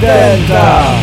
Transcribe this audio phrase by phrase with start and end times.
[0.00, 0.94] Delta.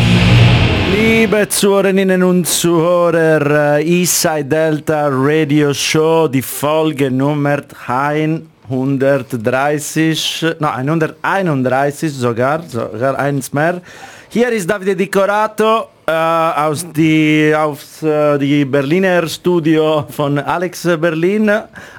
[0.92, 12.12] Liebe Zuhörerinnen und Zuhörer, äh, Eastside Delta Radio Show, die Folge Nummer 130, nein, 131
[12.12, 13.80] sogar, sogar eins mehr.
[14.28, 21.50] Hier ist Davide Dicorato äh, aus die, aus äh, die Berliner Studio von Alex Berlin,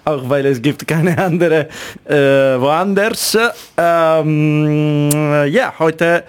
[0.05, 1.67] auch weil es gibt keine andere
[2.05, 2.15] äh,
[2.59, 3.37] woanders.
[3.77, 5.09] Ähm,
[5.47, 6.23] ja, heute,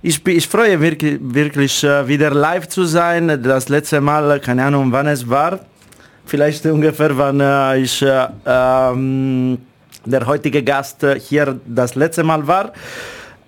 [0.00, 3.42] ich, ich freue mich wirklich, wirklich äh, wieder live zu sein.
[3.42, 5.60] Das letzte Mal, keine Ahnung wann es war,
[6.24, 9.58] vielleicht ungefähr wann äh, ich äh, ähm,
[10.06, 12.72] der heutige Gast hier das letzte Mal war.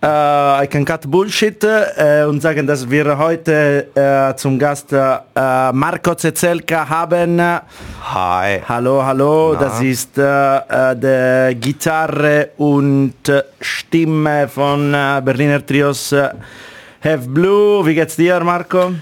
[0.03, 6.15] Uh, I can cut bullshit uh, und sagen, dass wir heute uh, zum Gast Marco
[6.15, 7.39] Zezelka haben.
[7.39, 8.63] Hi.
[8.67, 9.53] Hallo, hallo.
[9.53, 9.59] Na?
[9.61, 13.15] Das ist die Gitarre und
[13.61, 14.93] Stimme von
[15.23, 17.85] Berliner Trios Have Blue.
[17.85, 18.93] Wie geht's dir, Marco?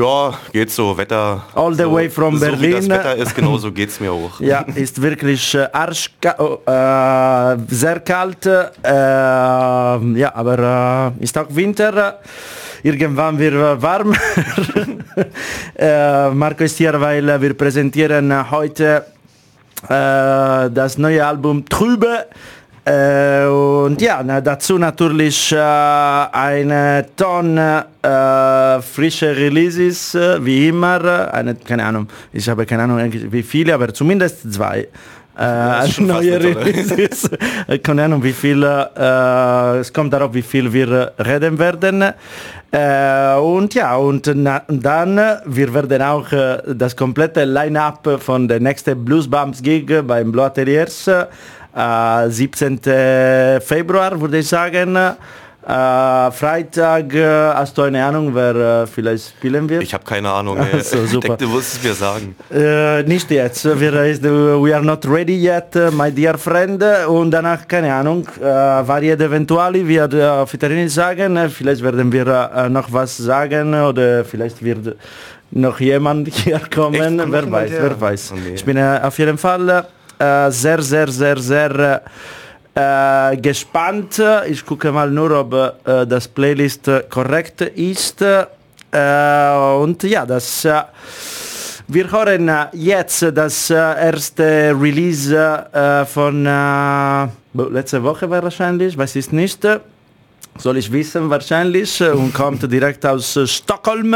[0.00, 0.96] Ja, geht so.
[0.96, 1.42] Wetter.
[1.54, 2.70] All the so, way from so Berlin.
[2.70, 4.40] Wie das Wetter ist, genauso geht es mir auch.
[4.40, 8.46] Ja, ist wirklich äh, arsch, äh, sehr kalt.
[8.46, 8.88] Äh,
[10.22, 12.18] ja, aber äh, ist auch Winter.
[12.82, 14.14] Irgendwann wird warm.
[15.76, 19.04] Äh, Marco ist hier, weil wir präsentieren heute
[19.88, 22.26] das neue Album Trübe.
[22.84, 31.32] Äh, und ja, na, dazu natürlich äh, eine Tonne äh, frische Releases, äh, wie immer.
[31.32, 34.88] Eine, keine Ahnung, ich habe keine Ahnung wie viele, aber zumindest zwei.
[35.38, 37.30] Äh, neue Releases.
[37.82, 38.62] keine Ahnung, wie viel.
[38.62, 42.02] Äh, es kommt darauf, wie viel wir reden werden.
[42.72, 46.28] Äh, und ja, und na, dann, wir werden auch
[46.66, 51.10] das komplette Line-Up von der nächsten Blues Bumps Gig beim Blue Ateliers
[51.74, 52.80] äh, 17.
[53.60, 54.96] Februar, würde ich sagen.
[55.62, 57.22] Äh, Freitag, äh,
[57.54, 59.82] hast du eine Ahnung, wer äh, vielleicht spielen wird?
[59.82, 60.56] Ich habe keine Ahnung.
[60.56, 60.64] Ey.
[60.72, 61.36] Also, super.
[61.36, 62.34] Du wirst es mir sagen.
[62.50, 63.64] Äh, nicht jetzt.
[63.78, 66.82] Wir, we are not ready yet, my dear friend.
[67.06, 71.38] Und danach, keine Ahnung, äh, varied eventuali, wird auf Italienisch sagen.
[71.50, 74.96] Vielleicht werden wir äh, noch was sagen oder vielleicht wird
[75.50, 77.20] noch jemand hier kommen.
[77.30, 78.32] Wer weiß, wer weiß.
[78.32, 78.52] Okay.
[78.54, 79.84] Ich bin äh, auf jeden Fall
[80.20, 82.02] äh, sehr, sehr, sehr, sehr
[82.74, 84.22] äh, gespannt.
[84.48, 88.22] Ich gucke mal nur, ob äh, das Playlist korrekt ist.
[88.22, 90.64] Äh, und ja, das...
[90.64, 90.82] Äh,
[91.92, 96.44] wir hören jetzt das erste Release von
[97.52, 99.66] letzte Woche wahrscheinlich, weiß ich nicht
[100.58, 104.14] soll ich wissen wahrscheinlich und kommt direkt aus Stockholm.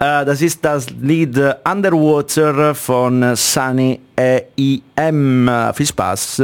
[0.00, 1.38] Das ist das Lied
[1.70, 5.50] Underwater von Sunny EIM.
[5.74, 6.42] Viel Spaß!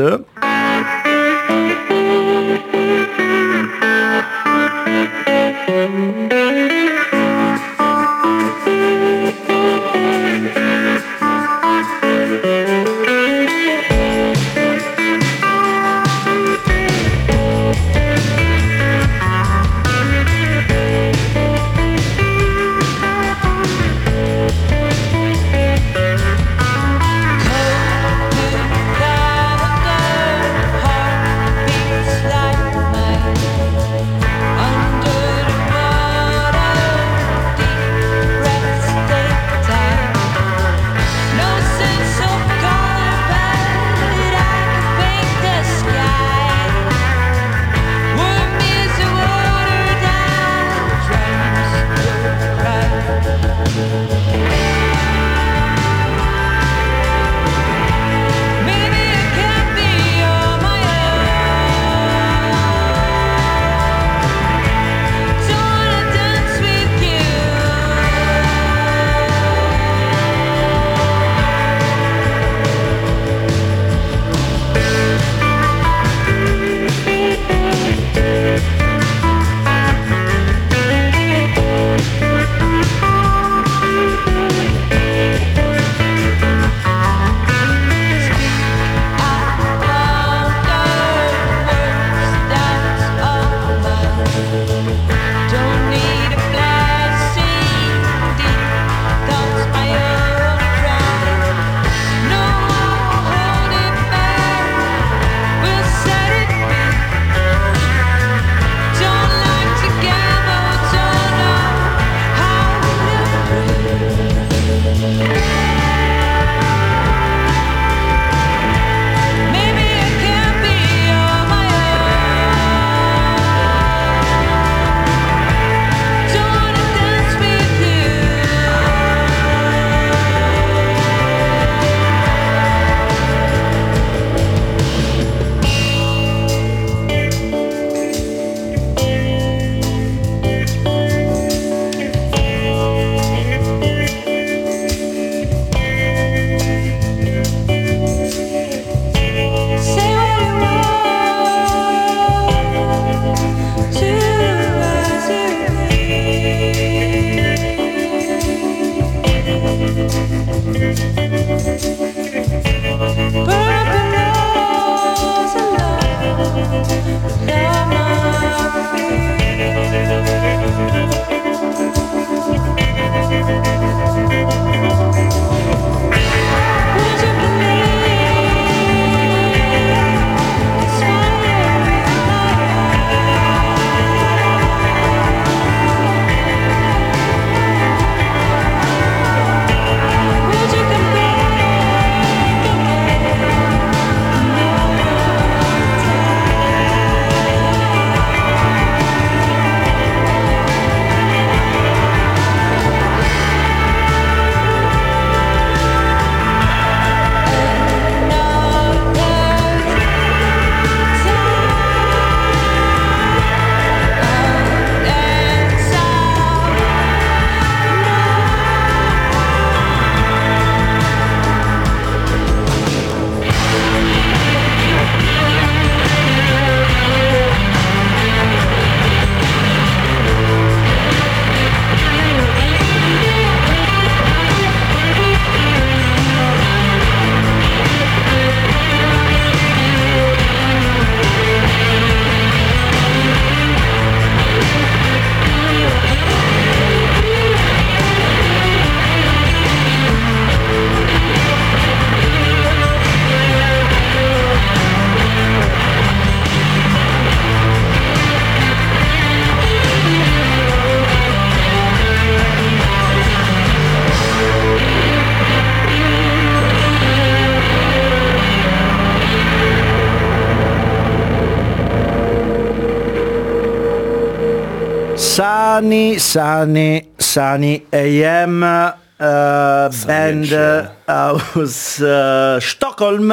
[275.76, 283.30] Sani, Sani, Sani AM, äh, Band äh, aus äh, Stockholm.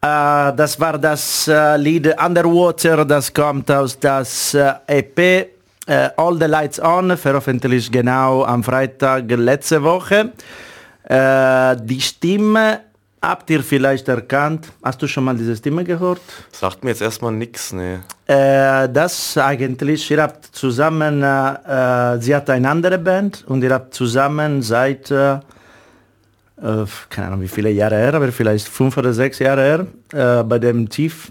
[0.00, 4.56] Das war das Lied Underwater, das kommt aus das
[4.86, 5.50] EP
[6.16, 10.32] All the Lights On, veröffentlicht genau am Freitag letzte Woche.
[11.10, 12.80] Die Stimme
[13.28, 14.68] habt ihr vielleicht erkannt.
[14.82, 16.20] Hast du schon mal diese Stimme gehört?
[16.52, 18.00] Sagt mir jetzt erstmal nichts, ne.
[18.26, 23.72] Äh, das eigentlich, ihr habt zusammen, äh, äh, sie hat eine andere Band und ihr
[23.72, 25.40] habt zusammen seit, äh, äh,
[27.10, 30.58] keine Ahnung wie viele Jahre her, aber vielleicht fünf oder sechs Jahre her, äh, bei
[30.58, 31.30] dem Tief.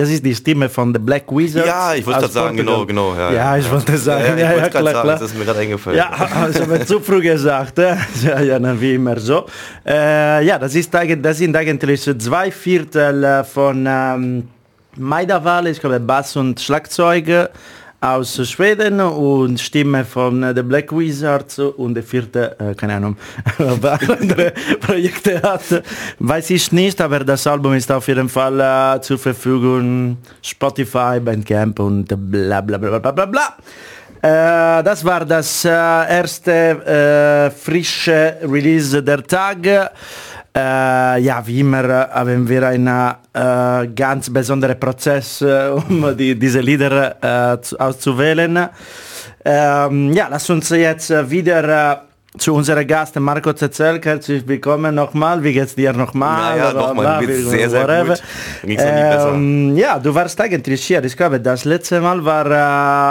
[0.00, 1.66] Das ist die Stimme von The Black Wizards.
[1.66, 2.86] Ja, ich wollte gerade sagen, Portugal.
[2.86, 3.14] genau, genau.
[3.14, 5.18] Ja, Ja, ich wollte sagen, ja, ja, ich ja, klar, sagen, klar.
[5.18, 5.98] das ist mir gerade eingefallen.
[5.98, 6.10] Ja,
[6.42, 7.78] also zu früh gesagt.
[7.78, 7.96] äh.
[8.22, 9.44] Ja, ja, na, wie immer so.
[9.84, 14.48] Äh, ja, das, ist, das sind eigentlich zwei Viertel äh, von ähm,
[14.96, 17.50] Maidaval, ich glaube Bass und Schlagzeuge
[18.00, 23.16] aus Schweden und Stimme von äh, The Black Wizards und der vierte, äh, keine Ahnung,
[23.58, 25.82] andere Projekte hat,
[26.18, 31.78] weiß ich nicht, aber das Album ist auf jeden Fall äh, zur Verfügung, Spotify, Bandcamp
[31.80, 33.56] und bla bla bla bla bla bla.
[34.22, 39.90] Äh, das war das äh, erste äh, frische Release der Tage.
[40.54, 46.38] Äh, ja, wie immer äh, haben wir einen äh, ganz besonderen Prozess, äh, um die,
[46.38, 48.68] diese Lieder äh, zu, auszuwählen.
[49.42, 52.02] Ähm, ja, lass uns jetzt wieder
[52.38, 54.04] zu unserem Gast Marco Zezelk.
[54.04, 55.42] Herzlich willkommen nochmal.
[55.42, 56.58] Wie geht's dir nochmal?
[56.58, 58.14] Bla, nochmal, sehr, sehr whatever.
[58.62, 58.78] gut.
[58.78, 61.02] Ähm, ja, du warst eigentlich hier.
[61.04, 62.46] Ich glaube, das letzte Mal war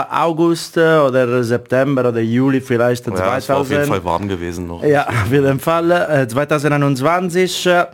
[0.09, 3.87] äh, August äh, oder September oder Juli vielleicht Ja, es war auf jeden 2000.
[3.87, 4.83] Fall warm gewesen noch.
[4.83, 5.91] Ja, auf jeden Fall.
[5.91, 7.85] Äh, 2021, äh,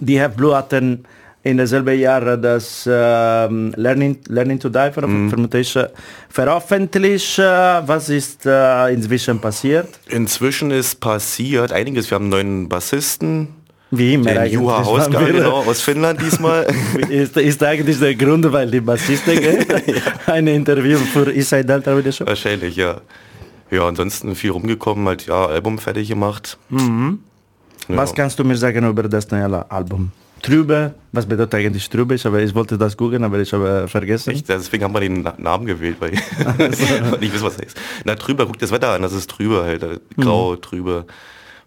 [0.00, 1.04] die Have Blue hatten
[1.44, 5.32] in derselben Jahr das ähm, Learning, Learning to Die ver Mhm.
[5.52, 5.86] äh,
[6.28, 7.38] veröffentlicht.
[7.38, 7.42] Äh,
[7.86, 9.88] was ist äh, inzwischen passiert?
[10.08, 12.10] Inzwischen ist passiert einiges.
[12.10, 13.48] Wir haben einen neuen Bassisten,
[13.90, 14.84] Wie immer den Juha.
[14.84, 16.66] Hauska, genau, aus Finnland diesmal.
[17.08, 19.66] ist, ist eigentlich der Grund, weil die Bassistin gell?
[20.26, 22.26] ein Interview für Inside Delta wieder schon.
[22.26, 23.00] Wahrscheinlich, ja.
[23.70, 26.58] Ja, ansonsten viel rumgekommen, halt ja, Album fertig gemacht.
[26.70, 26.76] Ja.
[27.88, 30.10] Was kannst du mir sagen über das neue Album?
[30.42, 32.14] Trübe, was bedeutet eigentlich Trübe?
[32.14, 34.30] Ich, habe, ich wollte das googeln, aber ich habe vergessen.
[34.30, 34.48] Echt?
[34.48, 36.12] Deswegen haben wir den Na- Namen gewählt, weil
[36.56, 36.78] weil ich
[37.32, 37.80] wissen, was das heißt.
[38.04, 41.06] Na, trüber, guck das Wetter an, das ist trüber halt, äh, grau, trübe,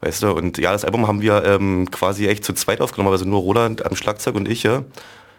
[0.02, 0.32] weißt du.
[0.32, 3.86] Und ja, das Album haben wir ähm, quasi echt zu zweit aufgenommen, also nur Roland
[3.86, 4.84] am Schlagzeug und ich, ja.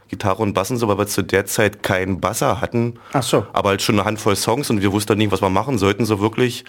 [0.09, 2.99] Gitarre und Bass und so, weil wir zu der Zeit keinen Basser hatten.
[3.15, 3.47] Ach so.
[3.55, 6.21] Aber halt schon eine Handvoll Songs und wir wussten nicht, was wir machen sollten, so
[6.21, 6.67] wirklich.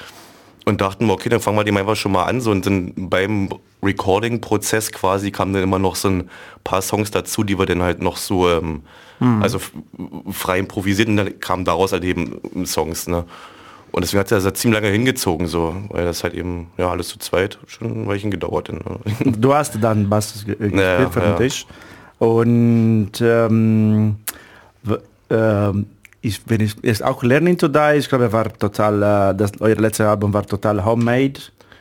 [0.65, 2.39] Und dachten, wir, okay, dann fangen wir dem einfach schon mal an.
[2.39, 3.49] So, und dann beim
[3.83, 6.29] Recording-Prozess quasi kamen dann immer noch so ein
[6.63, 8.81] paar Songs dazu, die wir dann halt noch so, ähm,
[9.41, 9.71] also f-
[10.31, 13.25] frei improvisiert und dann kamen daraus halt eben Songs, ne.
[13.91, 17.09] Und deswegen hat es ja ziemlich lange hingezogen, so, weil das halt eben, ja, alles
[17.09, 18.69] zu zweit schon ein Weilchen gedauert.
[18.71, 18.79] Ne?
[19.37, 21.67] Du hast dann Bass ge- gespielt, Ja, ja, vermutlich.
[22.19, 24.15] Und ähm,
[25.29, 25.85] ähm,
[26.23, 29.75] ich, wenn ich ist auch Learning to Die, ich glaube, war total, äh, das, euer
[29.75, 31.33] letztes Album war total homemade.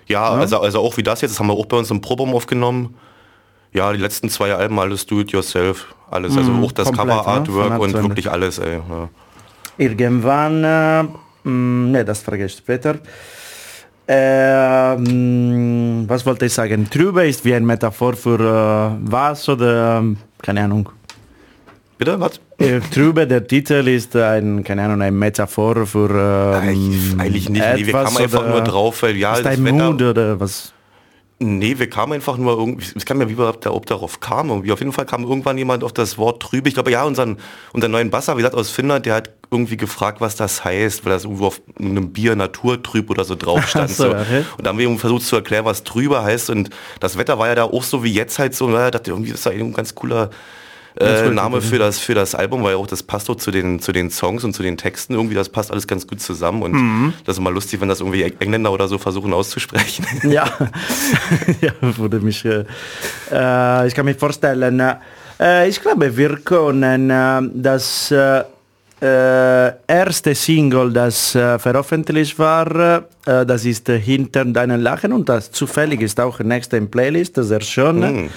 [0.09, 2.35] Ja, Also, also auch wie das jetzt, das haben wir auch bei uns im Probum
[2.35, 2.95] aufgenommen.
[3.73, 7.13] Ja, die letzten zwei Alben, alles do it yourself, alles, also auch das komplett, ne?
[7.15, 8.75] Cover, Artwork Von und wirklich alles, ey.
[8.75, 9.09] Ja.
[9.79, 11.05] Irgendwann, äh,
[11.49, 12.97] ne, das frage ich später.
[14.09, 16.91] Ähm, was wollte ich sagen?
[16.91, 20.91] Trübe ist wie ein Metaphor für äh, was oder, ähm, keine Ahnung.
[22.05, 22.41] Bitte, was?
[22.59, 27.87] Äh, Trübe, der Titel ist ein, keine Ahnung, ein Metaphor für ähm, Eigentlich, nicht, nee,
[27.87, 30.73] wir kamen einfach nur drauf, weil ja, ist das ein Wetter, Mut oder was?
[31.39, 34.49] nee, wir kamen einfach nur irgendwie, ich kann mir wie überhaupt da, ob darauf kam,
[34.49, 34.73] irgendwie.
[34.73, 37.37] auf jeden Fall kam irgendwann jemand auf das Wort trübe, ich glaube, ja, unseren,
[37.73, 41.13] unseren neuen Basser, wie gesagt, aus Finnland, der hat irgendwie gefragt, was das heißt, weil
[41.13, 43.91] das irgendwo auf einem Bier naturtrüb oder so drauf stand.
[43.91, 44.11] So, so.
[44.11, 44.45] okay.
[44.57, 47.55] Und da haben wir versucht zu erklären, was trüber heißt und das Wetter war ja
[47.55, 49.95] da auch so wie jetzt halt so, naja, dachte irgendwie, das ist da ein ganz
[49.95, 50.31] cooler
[50.97, 53.93] äh, Name für das, für das Album, weil auch das passt doch zu den, zu
[53.93, 57.13] den Songs und zu den Texten irgendwie, das passt alles ganz gut zusammen und Mhm.
[57.25, 60.07] das ist immer lustig, wenn das irgendwie Engländer oder so versuchen auszusprechen.
[60.23, 60.51] Ja,
[61.61, 62.65] ja würde mich, äh,
[63.31, 64.81] äh, ich kann mich vorstellen,
[65.41, 68.43] äh, ich glaube, wir können äh, das äh,
[69.01, 76.39] erste Single, das veröffentlicht war, das ist Hinter deinen Lachen und das zufällig ist auch
[76.39, 78.31] nächste in Playlist, sehr schön.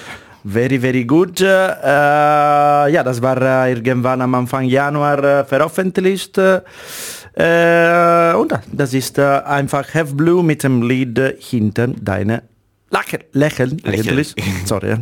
[0.47, 1.41] Very, very good.
[1.41, 6.37] Äh, ja, das war äh, irgendwann am Anfang Januar äh, veröffentlicht.
[6.37, 12.43] Äh, und das ist einfach Have Blue mit dem Lied Hinter deine
[12.91, 13.21] Lachen.
[13.31, 14.07] Lächeln, Lächeln.
[14.07, 14.35] eigentlich.
[14.65, 14.97] Sorry.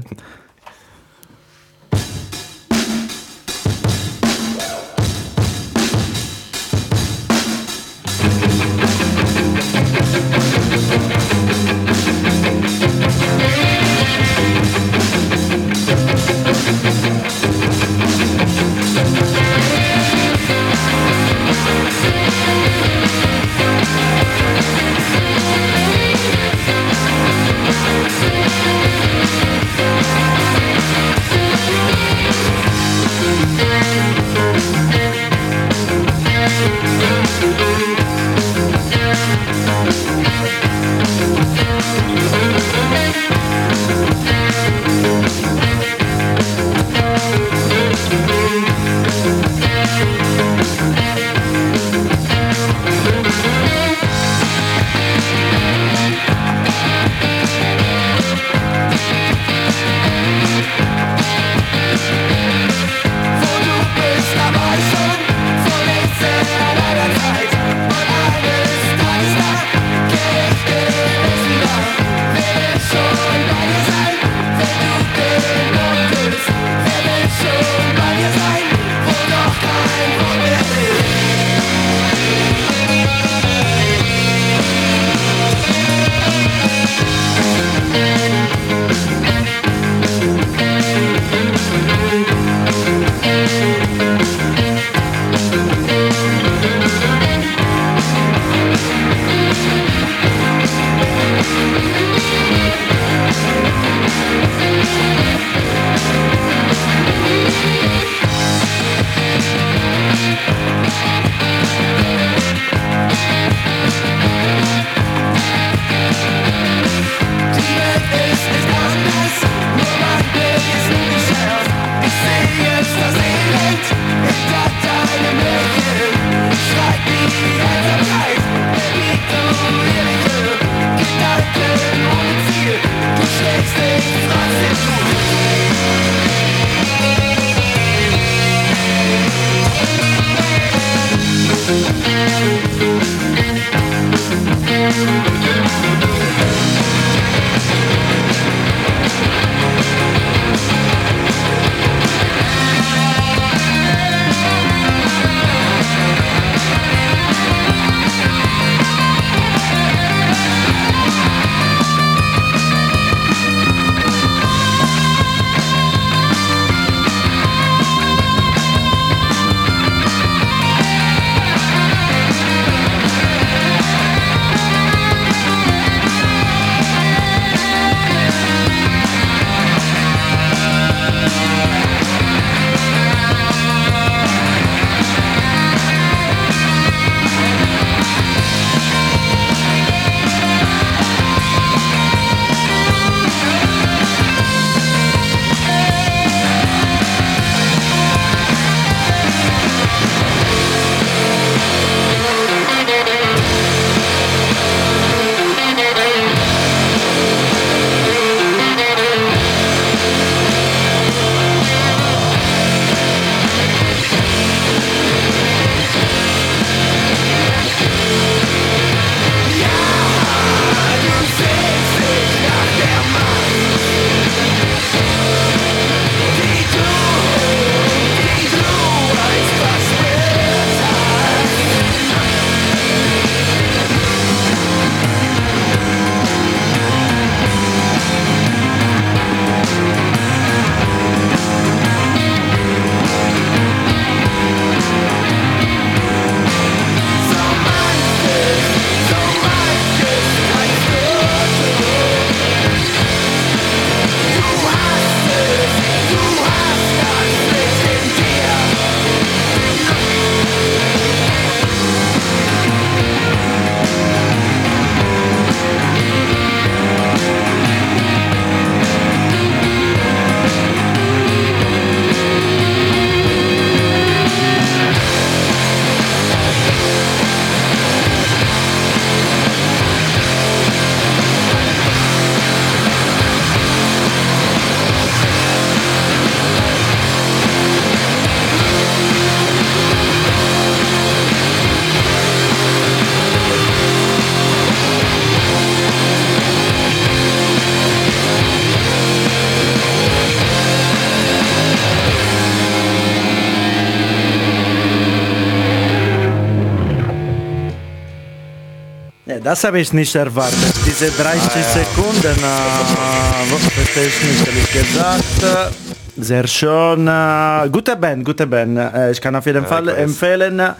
[309.54, 310.74] Das habe ich nicht erwartet.
[310.84, 311.63] Diese 30 ah, ja.
[311.63, 315.76] Sekunden, äh, verstehe ich nicht, ehrlich gesagt.
[316.18, 317.08] Sehr schön.
[317.08, 318.80] Äh, gute Band, gute Band.
[318.80, 320.60] Äh, ich kann auf jeden ja, Fall empfehlen.
[320.60, 320.74] Äh,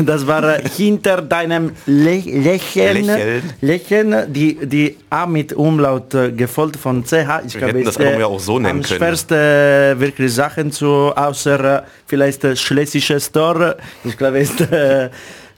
[0.00, 6.76] das war hinter deinem Le Lächeln, Lächeln, Lächeln, die, die A mit Umlaut äh, gefolgt
[6.76, 7.40] von CH.
[7.46, 8.98] Ich Wir glaube, das Album ja auch so nennen können.
[8.98, 13.78] schwerste wirklich Sachen zu, außer äh, vielleicht schlesische Store.
[14.04, 14.62] Ich glaube, ist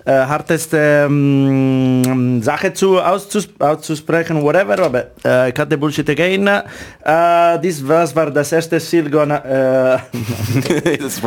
[0.05, 6.47] äh, harteste ähm, Sache zu auszus auszusprechen, whatever, aber äh, cut the bullshit again.
[6.47, 9.99] Äh, dies was war das erste Single, äh,
[11.03, 11.21] das.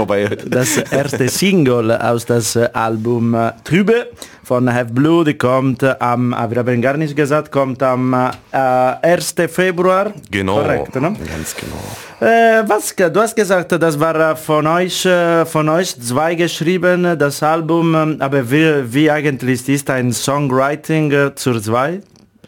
[0.46, 4.08] Das erste Single aus das Album äh, Trübe
[4.46, 8.28] von Have Blue, die kommt am, äh, wir haben gar nicht gesagt, kommt am äh,
[8.54, 9.36] 1.
[9.50, 10.14] Februar.
[10.30, 11.16] Genau, Korrekt, ne?
[11.28, 12.30] ganz genau.
[12.32, 17.18] Äh, was, du hast gesagt, das war äh, von euch, äh, von euch zwei geschrieben,
[17.18, 22.02] das Album, ähm, aber wie, wie eigentlich ist ein Songwriting äh, zur zwei?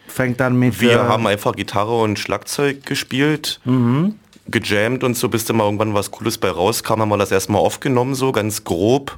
[0.08, 0.80] Fängt dann mit...
[0.80, 3.60] Wir haben einfach Gitarre und Schlagzeug gespielt.
[3.66, 4.16] Mhm
[4.50, 7.60] gejammt und so, bis dann mal irgendwann was Cooles bei rauskam, haben wir das erstmal
[7.60, 9.18] aufgenommen, so ganz grob.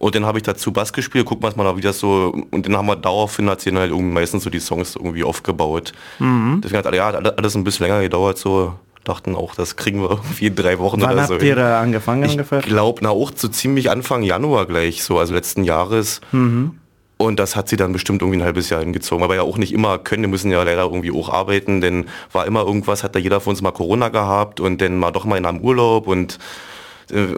[0.00, 2.74] Und dann habe ich dazu Bass gespielt, guck mal mal, wie das so, und dann
[2.74, 5.92] haben wir daraufhin hat sie halt meistens so die Songs irgendwie aufgebaut.
[6.18, 6.62] Mhm.
[6.64, 8.72] Deswegen hat ja, alles ein bisschen länger gedauert, so
[9.04, 11.34] dachten auch, das kriegen wir irgendwie in drei Wochen Wann oder so.
[11.34, 12.60] Wann habt ihr angefangen ich ungefähr?
[12.60, 16.22] Ich glaube, na auch so ziemlich Anfang Januar gleich, so, also letzten Jahres.
[16.32, 16.78] Mhm.
[17.18, 19.58] Und das hat sie dann bestimmt irgendwie ein halbes Jahr hingezogen, weil wir ja auch
[19.58, 23.14] nicht immer können, wir müssen ja leider irgendwie auch arbeiten, denn war immer irgendwas, hat
[23.14, 26.06] da jeder von uns mal Corona gehabt und dann mal doch mal in einem Urlaub
[26.06, 26.38] und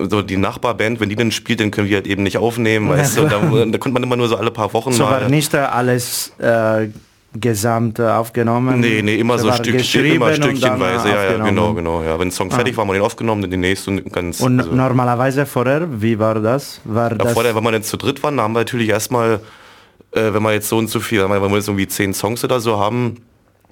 [0.09, 3.19] so die Nachbarband, wenn die dann spielt, dann können wir halt eben nicht aufnehmen, weißt
[3.19, 5.23] du, da, da konnte man immer nur so alle paar Wochen so mal.
[5.23, 6.89] war nicht alles äh,
[7.35, 8.81] gesamt aufgenommen?
[8.81, 12.19] Nee, nee, immer so Stück, immer stückchenweise, ja, ja, genau, genau, ja.
[12.19, 12.57] Wenn ein Song ah.
[12.57, 14.41] fertig war, man den aufgenommen, dann den nächsten und ganz...
[14.41, 16.81] Und also, normalerweise vorher, wie war das?
[16.85, 19.41] War ja, das vorher, wenn man jetzt zu dritt war, dann haben wir natürlich erstmal,
[20.13, 22.61] äh, wenn wir jetzt so und so viel, wenn wir jetzt irgendwie zehn Songs oder
[22.61, 23.17] so haben,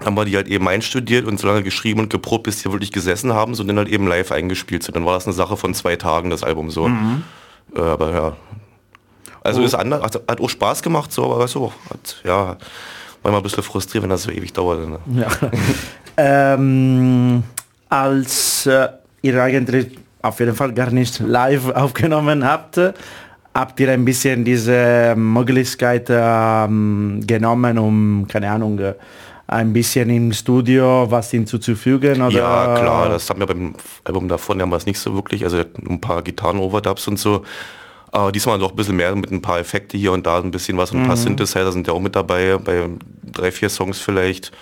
[0.05, 2.93] haben wir die halt eben einstudiert und so lange geschrieben und geprobt, bis die wirklich
[2.93, 4.97] gesessen haben, so dann halt eben live eingespielt sind.
[4.97, 6.89] Dann war das eine Sache von zwei Tagen, das Album so.
[6.89, 7.23] Mhm.
[7.75, 8.33] Äh, aber ja.
[9.43, 9.65] Also oh.
[9.65, 12.57] ist anders, hat, hat, auch Spaß gemacht, so, aber weißt du, hat, ja,
[13.23, 14.89] war immer ein bisschen frustriert, wenn das so ewig dauert.
[14.89, 14.99] Ne?
[15.15, 15.29] Ja.
[16.55, 17.43] ähm,
[17.89, 18.89] als äh,
[19.23, 22.79] ihr eigentlich auf jeden Fall gar nicht live aufgenommen habt,
[23.55, 28.95] habt ihr ein bisschen diese Möglichkeit ähm, genommen, um, keine Ahnung, äh,
[29.51, 32.23] ein bisschen im Studio was hinzuzufügen?
[32.23, 32.31] Oder?
[32.31, 35.59] Ja, klar, das haben wir beim Album davon haben wir es nicht so wirklich, also
[35.89, 37.43] ein paar Gitarren-Overdubs und so.
[38.13, 40.77] Aber diesmal doch ein bisschen mehr mit ein paar Effekte hier und da, ein bisschen
[40.77, 41.21] was, ein paar mhm.
[41.21, 42.89] Synthesizer sind ja auch mit dabei, bei
[43.25, 44.53] drei, vier Songs vielleicht.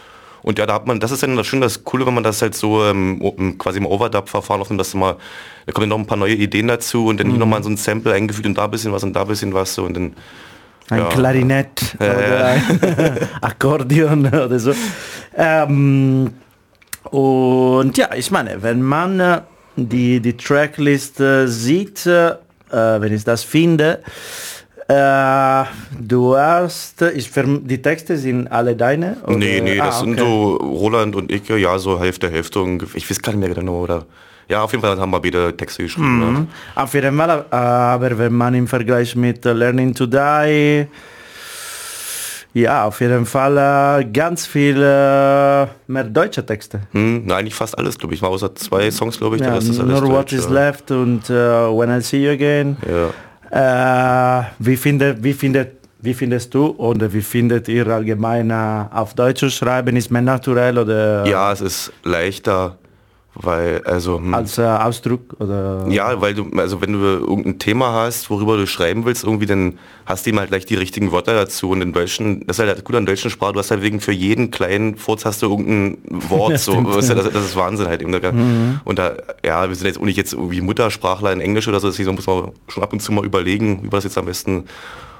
[0.42, 2.54] Und ja, da hat man, das ist dann schon das Coole, wenn man das halt
[2.54, 5.16] so ähm, quasi im Overdub-Verfahren aufnimmt, dass mal,
[5.66, 7.32] da kommen noch ein paar neue Ideen dazu und dann mhm.
[7.32, 9.52] hier nochmal so ein Sample eingefügt und da ein bisschen was und da ein bisschen
[9.52, 10.14] was so und dann
[10.90, 11.08] ein ja.
[11.08, 14.72] Klarinett ja, oder ein Akkordeon oder so.
[15.36, 16.30] Ähm,
[17.10, 19.40] und ja, ich meine, wenn man äh,
[19.76, 22.34] die, die Tracklist äh, sieht, äh,
[22.70, 24.02] wenn ich das finde,
[24.88, 25.64] äh,
[26.00, 29.18] du hast, ich, die Texte sind alle deine?
[29.26, 29.36] Oder?
[29.36, 30.10] Nee, nee, das ah, okay.
[30.10, 32.78] sind so Roland und ich, ja, so Hälfte, Hälfte.
[32.94, 34.06] Ich weiß gar nicht mehr genau, oder?
[34.48, 36.16] Ja, auf jeden Fall haben wir beide Texte geschrieben.
[36.16, 36.48] Mhm.
[36.74, 36.82] Ja.
[36.82, 40.86] Auf jeden Fall, aber wenn man im Vergleich mit Learning to Die,
[42.54, 46.80] ja, auf jeden Fall äh, ganz viele äh, mehr deutsche Texte.
[46.92, 48.22] Hm, na, eigentlich fast alles, glaube ich.
[48.22, 49.42] Mal außer zwei Songs, glaube ich.
[49.42, 52.76] Ja, ist alles Nur What Is Left und uh, When I See You Again.
[53.52, 54.40] Ja.
[54.40, 59.40] Äh, wie, finde, wie, findet, wie findest du oder wie findet ihr allgemein auf Deutsch
[59.40, 59.94] zu schreiben?
[59.96, 61.26] Ist mehr naturell oder?
[61.26, 62.78] Ja, es ist leichter
[63.40, 64.18] weil, also.
[64.18, 64.34] Hm.
[64.34, 65.86] Als äh, Ausdruck oder?
[65.88, 69.78] Ja, weil du, also wenn du irgendein Thema hast, worüber du schreiben willst, irgendwie, dann
[70.06, 71.70] hast du ihm halt gleich die richtigen Wörter dazu.
[71.70, 74.12] Und in Deutschen, das ist halt gut an deutschen Sprache, du hast halt wegen für
[74.12, 75.98] jeden kleinen Furz hast du irgendein
[76.28, 76.72] Wort, ja, so.
[76.72, 78.10] Stimmt, das, das, das, ist Wahnsinn halt eben.
[78.10, 78.80] Mhm.
[78.84, 79.12] Und da,
[79.44, 82.26] ja, wir sind jetzt auch nicht jetzt irgendwie Muttersprachler in Englisch oder so, deswegen muss
[82.26, 84.64] man schon ab und zu mal überlegen, wie wir das jetzt am besten.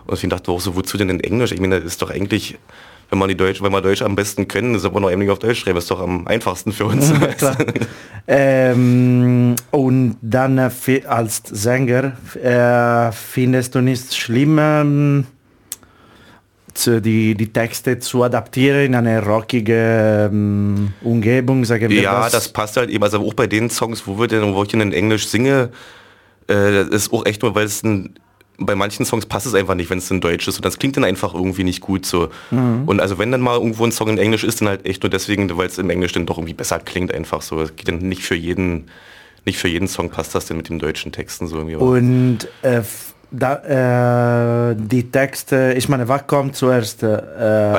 [0.07, 1.53] Und ich dachte auch so, wozu denn in Englisch?
[1.53, 2.59] Ich meine, das ist doch eigentlich,
[3.11, 5.39] wenn man die Deutsch, wenn wir Deutsch am besten können, ist aber noch eben auf
[5.39, 7.11] Deutsch schreiben, ist doch am einfachsten für uns.
[7.41, 7.57] Ja,
[8.27, 10.71] ähm, und dann äh,
[11.07, 15.27] als Sänger äh, findest du nicht schlimm, ähm,
[16.87, 22.33] die, die Texte zu adaptieren in eine rockige ähm, Umgebung, sagen wir Ja, das.
[22.33, 24.93] das passt halt eben, also auch bei den Songs, wo wir denn, wo ich in
[24.93, 25.71] Englisch singe,
[26.47, 28.15] äh, das ist auch echt nur, weil es ein
[28.59, 30.57] bei manchen Songs passt es einfach nicht, wenn es in Deutsch ist.
[30.57, 32.29] Und das klingt dann einfach irgendwie nicht gut so.
[32.51, 32.83] Mhm.
[32.87, 35.11] Und also wenn dann mal irgendwo ein Song in Englisch ist, dann halt echt nur
[35.11, 37.61] deswegen, weil es im Englisch dann doch irgendwie besser klingt einfach so.
[37.61, 38.87] Es geht dann nicht für jeden,
[39.45, 41.77] nicht für jeden Song passt das denn mit den deutschen Texten so irgendwie.
[41.77, 42.83] Und äh,
[43.31, 47.03] da, äh, die Texte, ich meine, was kommt zuerst?
[47.03, 47.21] Äh,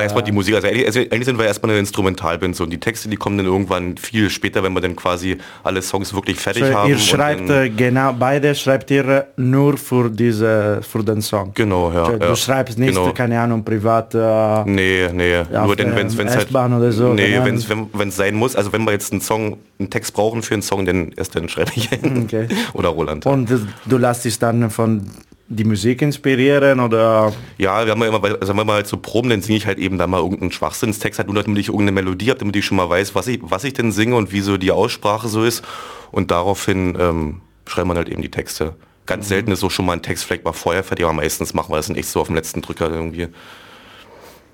[0.02, 3.08] erstmal die Musik, also eigentlich, also sind wir erstmal eine Instrumentalband so und die Texte,
[3.08, 6.72] die kommen dann irgendwann viel später, wenn wir dann quasi alle Songs wirklich fertig so,
[6.72, 6.90] haben.
[6.90, 11.50] Ihr schreibt, äh, genau, beide schreibt ihr nur für, diese, für den Song?
[11.54, 12.06] Genau, ja.
[12.06, 13.12] So, du ja, schreibst nicht, genau.
[13.12, 14.14] keine Ahnung, privat?
[14.14, 16.50] Äh, nee, nee, nur denn, wenn es halt...
[16.50, 17.12] oder so.
[17.12, 17.44] Nee, genau.
[17.44, 20.54] wenn's, wenn es sein muss, also wenn wir jetzt einen Song, einen Text brauchen für
[20.54, 21.88] einen Song, dann erst dann schreibe ich.
[22.20, 22.48] Okay.
[22.74, 23.24] oder Roland.
[23.26, 23.48] Und
[23.86, 25.06] du lässt dich dann von
[25.50, 27.32] die Musik inspirieren oder?
[27.58, 29.98] Ja, wir haben ja immer, wenn wir halt so proben, dann singe ich halt eben
[29.98, 32.88] da mal irgendeinen Schwachsinnstext halt nur damit ich irgendeine Melodie habe, damit ich schon mal
[32.88, 35.64] weiß, was ich, was ich denn singe und wie so die Aussprache so ist.
[36.12, 38.76] Und daraufhin ähm, schreibt man halt eben die Texte.
[39.06, 39.28] Ganz mhm.
[39.28, 41.76] selten ist so schon mal ein Text vielleicht mal vorher fertig, aber meistens machen wir
[41.76, 43.26] das nicht so auf dem letzten Drücker irgendwie.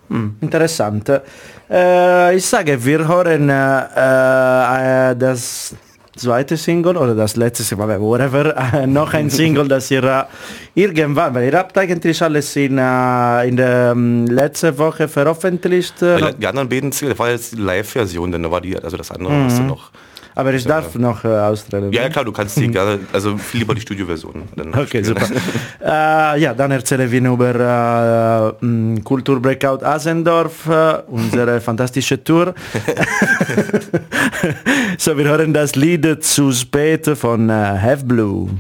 [0.09, 1.11] Hm, interessant.
[1.69, 5.75] Äh, ich sage, wir hören äh, äh, das
[6.17, 10.25] zweite Single oder das letzte Single, whatever, äh, noch ein Single, das ihr äh,
[10.75, 16.03] irgendwann, weil ihr habt eigentlich alles in, äh, in der ähm, letzte Woche veröffentlicht.
[16.03, 18.97] Äh, die anderen beiden Single, das war jetzt die Live-Version, denn da war die, also
[18.97, 19.45] das andere mhm.
[19.45, 19.91] hast du noch.
[20.37, 21.01] Aber ich darf ja.
[21.01, 21.91] noch äh, austreten.
[21.93, 24.43] Ja, klar, du kannst die gerne, also viel lieber die Studioversion.
[24.77, 25.27] Okay, super.
[25.83, 32.55] äh, ja, dann erzählen wir über äh, Kulturbreakout Asendorf, äh, unsere fantastische Tour.
[34.99, 38.51] so, wir hören das Lied zu spät von äh, Have Blue.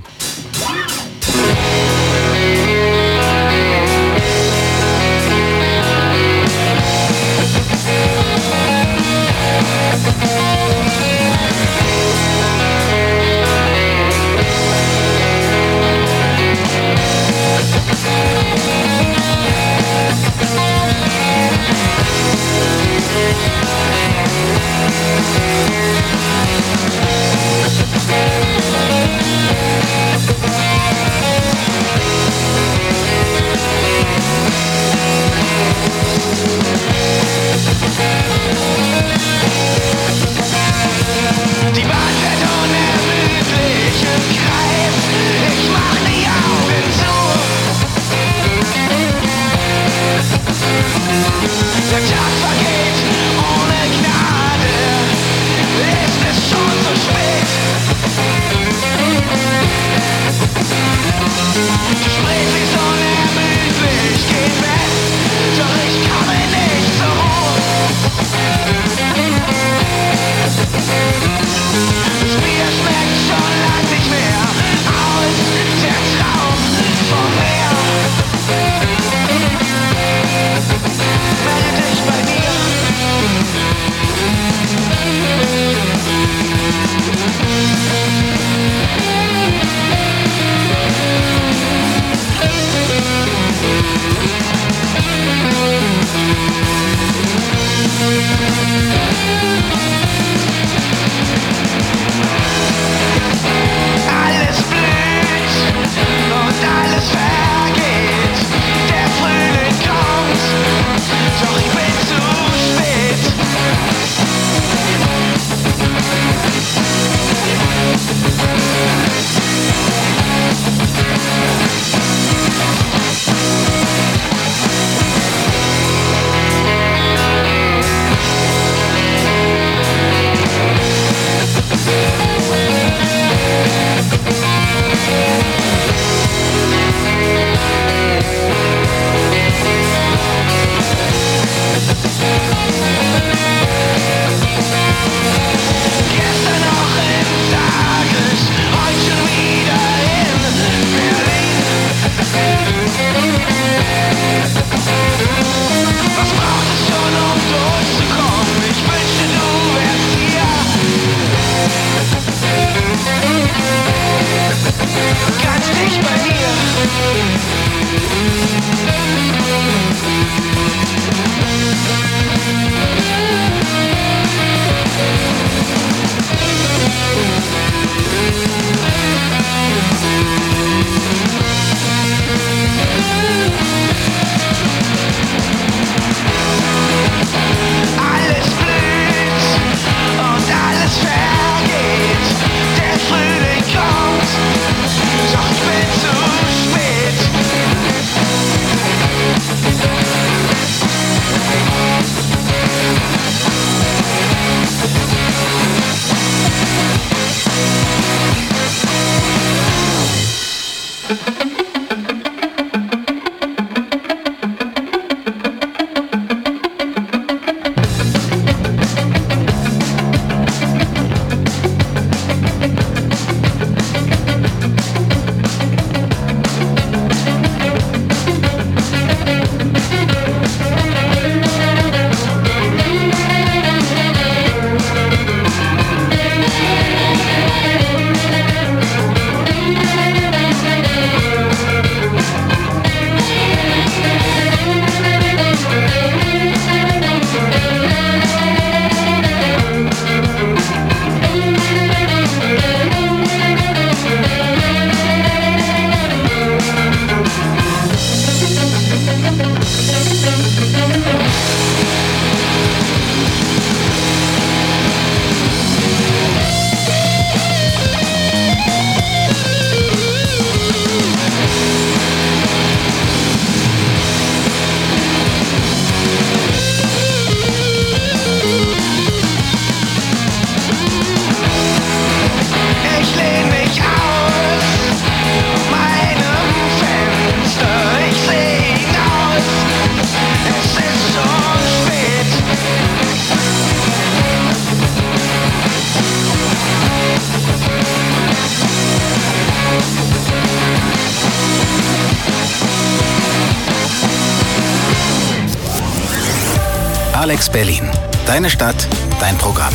[308.27, 308.89] Deine Stadt,
[309.21, 309.73] dein Programm.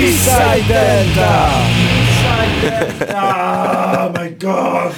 [0.00, 1.60] Eastside Delta!
[1.84, 4.08] Eastside Delta!
[4.08, 4.94] Oh mein Gott!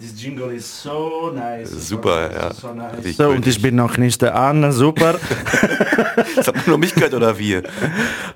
[0.00, 1.68] This jingle is so nice.
[1.70, 2.54] Super, ja.
[2.54, 3.16] So, nice.
[3.16, 5.16] So und ich bin noch nicht der Anne, super.
[6.36, 7.60] Das hat man nur mich gehört oder wie?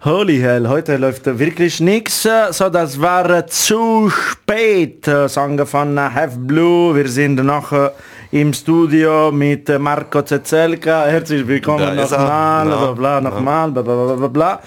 [0.05, 2.23] Holy hell, heute läuft wirklich nichts.
[2.23, 4.42] So, das war äh, zu spät.
[4.63, 6.95] Äh, Song von äh, Have Blue.
[6.95, 7.91] Wir sind noch äh,
[8.31, 11.07] im Studio mit Marco Zezelka.
[11.07, 12.67] Herzlich willkommen nochmal.
[12.67, 13.71] Bla, bla, nochmal.
[13.73, 14.61] Bla, bla, bla, bla, bla.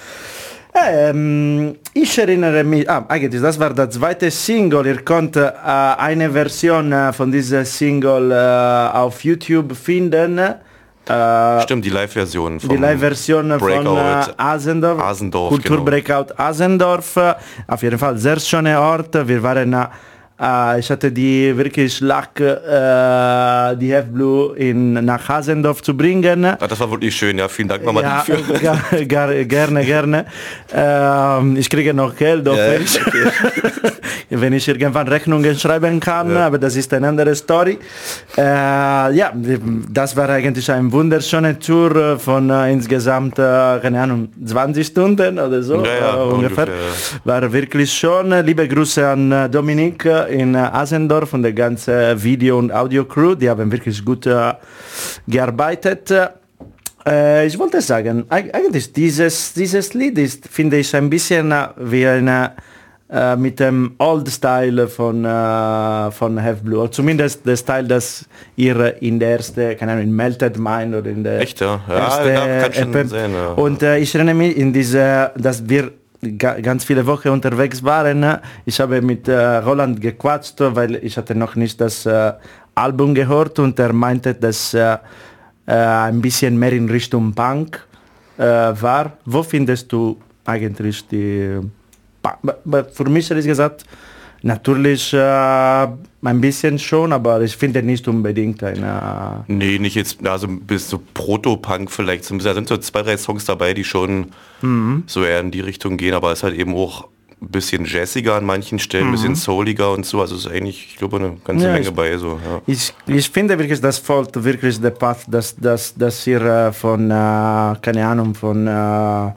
[0.74, 4.86] Ähm, ich erinnere mich, ah, eigentlich, das war der zweite Single.
[4.86, 10.56] Ihr könnt äh, eine Version von dieser Single äh, auf YouTube finden.
[11.08, 15.86] Äh, Stimmt, die Live-Version die Live-Version von äh, Asendorf, Asendorf, Kultur genau.
[15.86, 17.16] Breakout Asendorf.
[17.18, 17.36] Äh,
[17.68, 19.14] Auf jeden Fall sehr schöner Ort.
[19.28, 19.76] Wir waren,
[20.42, 26.44] äh, ich hatte die wirklich Lack, äh, die Have Blue in, nach Asendorf zu bringen.
[26.46, 27.48] Ah, das war wirklich schön, ja.
[27.48, 28.38] Vielen Dank nochmal Ja, dafür.
[28.62, 30.26] gar, gar, gerne, gerne.
[30.74, 33.00] Ähm, ich kriege noch Geld, Ja, wenn, ich,
[34.30, 37.78] wenn ich irgendwann Rechnungen schreiben kann, aber das ist eine andere Story.
[38.38, 39.32] Äh, ja,
[39.90, 43.42] das war eigentlich ein wunderschöne Tour von äh, insgesamt, äh,
[43.82, 46.68] keine Ahnung, 20 Stunden oder so Ja, ja, äh, ungefähr.
[47.24, 48.32] War wirklich schön.
[48.46, 53.36] Liebe Grüße an Dominik in äh, Asendorf und der ganze Video- und Audio-Crew.
[53.36, 54.54] Die haben wirklich gut äh,
[55.28, 56.12] gearbeitet.
[57.08, 62.06] Äh, ich wollte sagen, eig- eigentlich dieses, dieses Lied ist, finde ich, ein bisschen wie
[62.08, 62.52] eine
[63.38, 66.80] mit dem Old Style von, äh, von Have Blue.
[66.82, 71.12] Oder zumindest der Style, das ihr in der erste, keine Ahnung, in Melted Mind oder
[71.12, 71.80] in der Echt, ja?
[71.88, 73.08] Ja, ja, kann schon EP.
[73.08, 73.50] sein, ja.
[73.52, 75.92] Und äh, ich erinnere mich in diese, dass wir
[76.38, 78.40] ganz viele Wochen unterwegs waren.
[78.66, 82.34] Ich habe mit äh, Roland gequatscht, weil ich hatte noch nicht das äh,
[82.74, 84.98] Album gehört und er meinte, dass äh,
[85.66, 87.86] ein bisschen mehr in Richtung Punk
[88.38, 89.14] war.
[89.26, 91.60] Wo findest du eigentlich die...
[92.94, 93.86] Für mich ehrlich gesagt,
[94.46, 99.44] natürlich äh, ein bisschen schon, aber ich finde nicht unbedingt eine...
[99.48, 102.30] Nee, nicht jetzt, also bis so Proto-Punk vielleicht.
[102.44, 104.28] Da sind so zwei, drei Songs dabei, die schon
[104.62, 105.04] Mhm.
[105.08, 107.08] so eher in die Richtung gehen, aber es ist halt eben auch
[107.42, 109.12] ein bisschen jazziger an manchen Stellen, ein Mhm.
[109.14, 110.22] bisschen souliger und so.
[110.22, 112.18] Also es ist eigentlich, ich glaube, eine ganze Ja, Menge ich- bei.
[112.18, 112.62] So, ja.
[112.66, 117.12] Ich, ich finde wirklich, das folgt wirklich der Path, dass, dass, dass ihr äh, von,
[117.12, 117.14] äh,
[117.82, 119.32] keine Ahnung, von äh,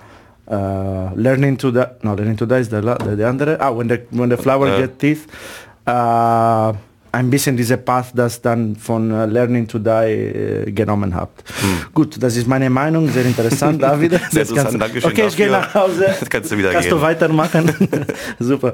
[0.50, 0.54] äh,
[1.14, 3.88] Learning to Die, no, Learning to Die ist der, la- der, der andere, ah, when
[3.88, 4.78] the, when the flower Ja.
[4.80, 5.26] get teeth,
[5.86, 6.72] äh,
[7.10, 11.42] ein bisschen diese Path, das dann von äh, Learning to Die äh, genommen habt.
[11.94, 14.12] Gut, das ist meine Meinung, sehr interessant, David.
[14.12, 14.20] Hm.
[14.30, 15.60] Sehr interessant, kannst- Dankeschön Okay, ich gehe dafür.
[15.66, 16.06] nach Hause.
[16.20, 16.98] Das kannst du wieder Kannst gehen.
[16.98, 17.70] du weitermachen?
[18.38, 18.72] Super.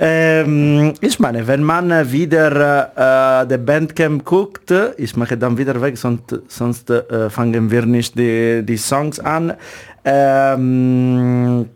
[0.00, 5.80] Ähm, ich meine, wenn man äh, wieder äh, der Bandcamp guckt, ich mache dann wieder
[5.80, 9.54] weg, sonst, sonst äh, fangen wir nicht die, die Songs an.
[10.06, 11.66] Ähm,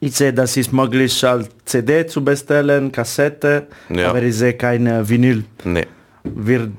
[0.00, 4.10] ich sehe, das ist möglich als CD zu bestellen, Kassette, Ja.
[4.10, 5.44] aber ich sehe keine Vinyl.
[5.64, 5.86] Nee.
[6.22, 6.70] Wird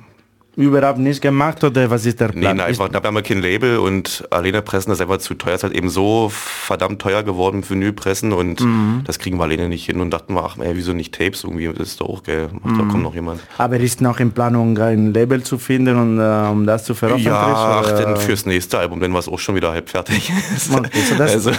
[0.58, 2.58] überhaupt nicht gemacht oder was ist der Nee, Plan?
[2.58, 5.54] nein, einfach, da haben wir kein Label und alleine pressen das ist einfach zu teuer.
[5.54, 9.02] Es ist halt eben so verdammt teuer geworden für Vinylpressen und Mhm.
[9.06, 11.68] das kriegen wir alleine nicht hin und dachten wir, ach ey, wieso nicht Tapes irgendwie,
[11.72, 12.50] das ist doch auch geil.
[12.64, 12.88] Macht, Da Mhm.
[12.90, 13.40] kommt noch jemand.
[13.60, 17.30] aber ist noch in Planung ein Label zu finden und äh, um das zu veröffentlichen?
[17.36, 20.32] Ja, ach, denn fürs nächste Album, dann war es auch schon wieder halb fertig.
[20.76, 21.52] Okay, so das, also,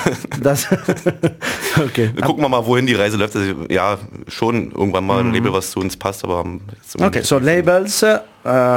[0.42, 0.66] das
[1.82, 2.11] okay.
[2.24, 3.37] gucken wir mal, wohin die Reise läuft.
[3.37, 6.61] Also, ja, schon irgendwann mal ein Label, was zu uns passt, aber Mhm.
[7.00, 8.18] Okay, so Labels, äh,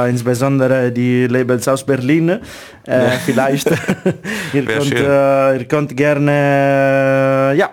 [0.08, 3.70] insbesondere die Labels aus Berlin, äh, vielleicht.
[4.52, 7.70] ihr, Wär könnt, äh, ihr könnt gerne äh, ja,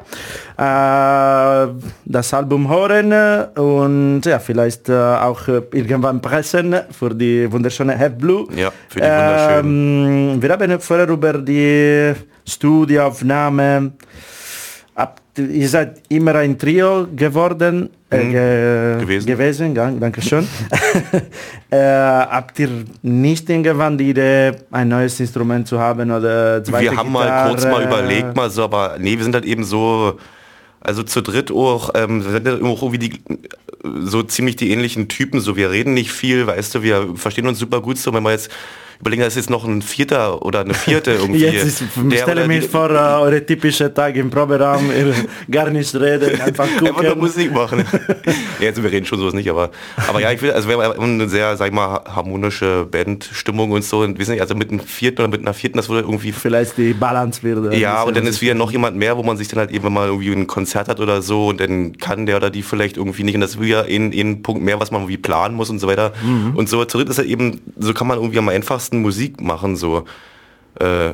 [0.58, 1.67] äh,
[2.06, 7.97] das Album hören äh, und ja, vielleicht äh, auch äh, irgendwann pressen für die wunderschöne
[7.97, 8.47] Have Blue.
[8.56, 9.06] Ja, für die.
[9.06, 12.13] Ähm, wir haben vorher über die
[12.47, 13.93] Studioaufnahme
[15.39, 19.28] ihr seid immer ein Trio geworden, äh, ge Gewesen.
[19.28, 20.47] gewesen dank, danke schön.
[21.69, 22.69] äh, habt ihr
[23.02, 27.49] nicht irgendwann die Idee, ein neues Instrument zu haben oder zweite wir haben mal Gitarre?
[27.49, 30.19] kurz mal überlegt, mal so, aber nee, wir sind halt eben so,
[30.82, 33.21] also zu dritt auch, ähm, wir sind ja auch irgendwie die,
[34.02, 37.60] so ziemlich die ähnlichen Typen, so wir reden nicht viel, weißt du, wir verstehen uns
[37.60, 38.49] super gut so, wenn wir jetzt
[38.99, 41.45] überlegen, das ist jetzt noch ein vierter oder eine vierte irgendwie.
[41.45, 44.89] Jetzt ist, ich stelle mir vor, uh, eure typische Tag im Proberaum,
[45.51, 46.88] gar nicht reden, einfach gucken.
[46.88, 47.85] Einfach nur Musik machen.
[48.25, 48.33] ja,
[48.65, 49.71] jetzt, wir reden schon sowas nicht, aber,
[50.07, 53.83] aber ja, ich will, also wir haben eine sehr, sag ich mal, harmonische Bandstimmung und
[53.83, 53.99] so.
[54.01, 56.33] Und wissen nicht, also mit einem vierten oder mit einer vierten, das würde irgendwie...
[56.33, 57.73] Vielleicht die Balance wird.
[57.75, 60.07] Ja, und dann ist wieder noch jemand mehr, wo man sich dann halt eben mal
[60.07, 63.35] irgendwie ein Konzert hat oder so und dann kann der oder die vielleicht irgendwie nicht.
[63.35, 65.87] Und das ist wieder ein, ein Punkt mehr, was man irgendwie planen muss und so
[65.87, 66.12] weiter.
[66.21, 66.56] Mhm.
[66.56, 70.06] Und so zurück ist halt eben, so kann man irgendwie am einfachsten Musik machen, so.
[70.79, 71.13] Äh,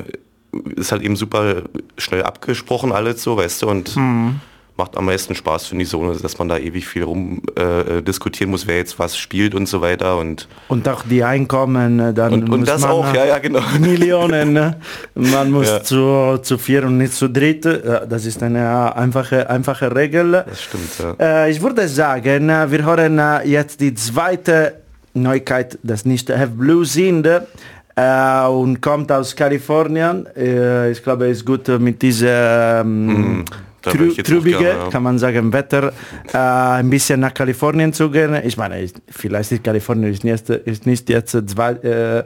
[0.76, 1.62] ist halt eben super
[1.98, 4.40] schnell abgesprochen alles so, weißt du, und mhm.
[4.76, 8.50] macht am meisten Spaß, finde ich so, dass man da ewig viel rum äh, diskutieren
[8.50, 12.32] muss, wer jetzt was spielt und so weiter und und auch die Einkommen äh, dann
[12.32, 13.60] und, und das auch, ja, ja, genau.
[13.80, 14.76] Millionen, ne?
[15.14, 15.82] man muss ja.
[15.82, 20.44] zu, zu vier und nicht zu dritt, das ist eine einfache, einfache Regel.
[20.46, 21.44] Das stimmt, ja.
[21.44, 24.85] Äh, ich würde sagen, wir hören jetzt die zweite
[25.16, 30.26] Neuigkeit, das nicht Have Blue sind äh, und kommt aus Kalifornien.
[30.36, 33.44] Äh, ich glaube, es ist gut mit dieser ähm, mm,
[33.82, 34.90] trü trübige, gerne, ja.
[34.90, 35.92] kann man sagen, Wetter
[36.32, 38.36] äh, ein bisschen nach Kalifornien zu gehen.
[38.44, 42.24] Ich meine, vielleicht ist Kalifornien ist nicht, ist nicht jetzt zwei,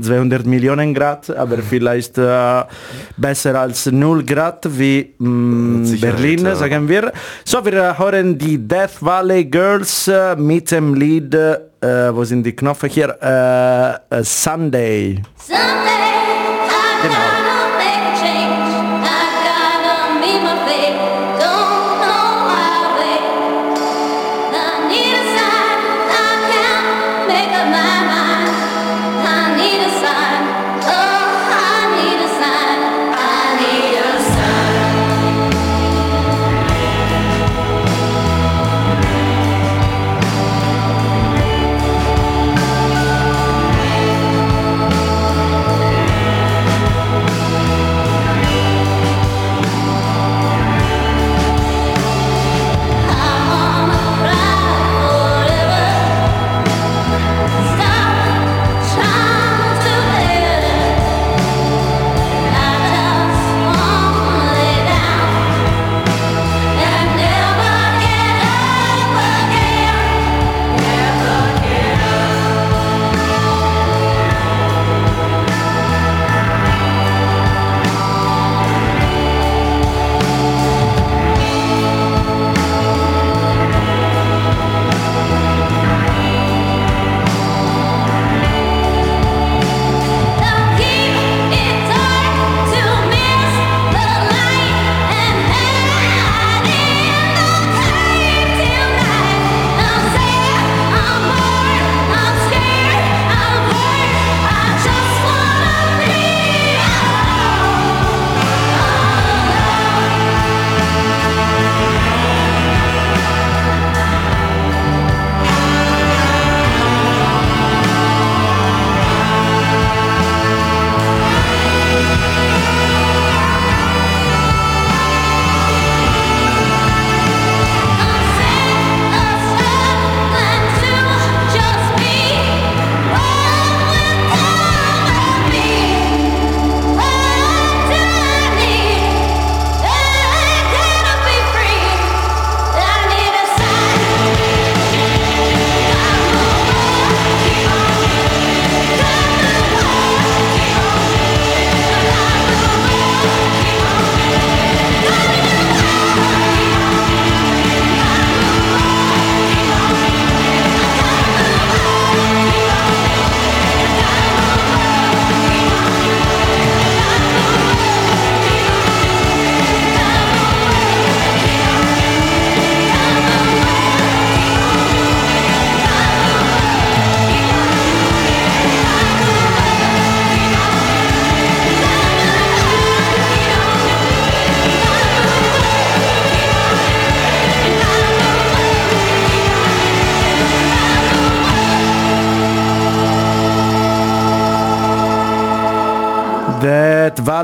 [0.00, 2.62] 200 Millionen Grad, aber vielleicht äh,
[3.16, 6.54] besser als 0 Grad wie mh, mm, Berlin, ja.
[6.54, 7.12] sagen wir.
[7.44, 11.56] So, wir hören die Death Valley Girls äh, mit dem Lied, äh,
[12.14, 13.10] wo sind die Knöpfe hier?
[14.10, 15.22] Äh, Sunday.
[15.36, 16.19] Sunday.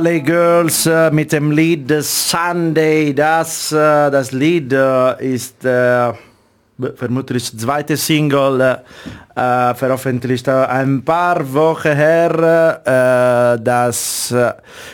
[0.07, 3.13] Valley Girls äh, mit dem Lied Sunday.
[3.13, 6.13] Das, äh, das Lied äh, ist äh,
[6.95, 8.61] vermutlich zweite Single,
[9.35, 12.81] äh, veröffentlicht ein paar Wochen her.
[12.85, 14.33] Äh, das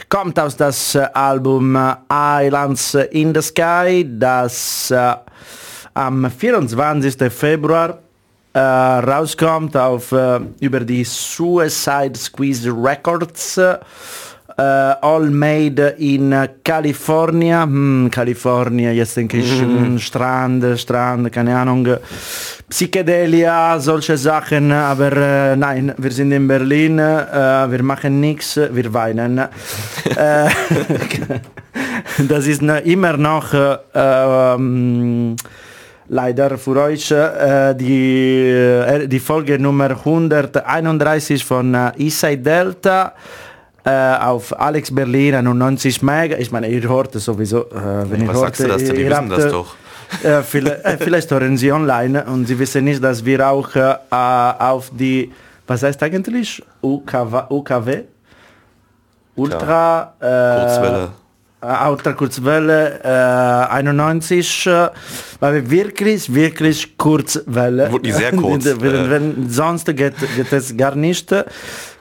[0.09, 1.79] kommt aus das Album
[2.11, 4.95] Islands in the Sky, das
[5.93, 7.31] am 24.
[7.31, 7.99] Februar
[8.55, 13.61] äh, rauskommt auf, äh, über die Suicide Squeeze Records.
[14.57, 17.63] Äh, all made in California.
[17.63, 19.99] Hm, California, jetzt denke ich, mm.
[19.99, 21.97] Strand, Strand, keine Ahnung.
[22.69, 28.93] Psychedelia, solche Sachen, aber äh, nein, wir sind in Berlin, äh, wir machen nichts, wir
[28.93, 29.39] weinen.
[29.39, 29.49] Äh,
[32.29, 33.55] das ist immer noch
[33.95, 35.37] ähm,
[36.09, 43.15] leider für euch äh, die, äh, die Folge Nummer 131 von äh, Eastside Delta
[43.85, 46.37] äh, auf Alex Berlin 91 Mega.
[46.39, 47.63] Ich meine, ihr hört es sowieso.
[47.71, 48.97] Äh, wenn Was ihr sagst hört, du das denn?
[48.97, 49.75] Wir wissen das doch.
[50.23, 53.95] Äh, vielleicht, äh, vielleicht hören sie online und sie wissen nicht, dass wir auch äh,
[54.11, 55.33] auf die,
[55.67, 56.63] was heißt eigentlich?
[56.83, 57.45] UKW?
[57.49, 58.03] UKW?
[59.35, 60.13] Ultra...
[60.21, 61.09] Kurzwelle.
[61.63, 64.89] Ultra Kurzwelle äh, 91, äh,
[65.39, 67.93] weil wir wirklich, wirklich Kurzwelle.
[67.93, 68.65] Wirklich sehr kurz.
[68.65, 71.33] wenn, wenn, sonst geht, geht es gar nicht.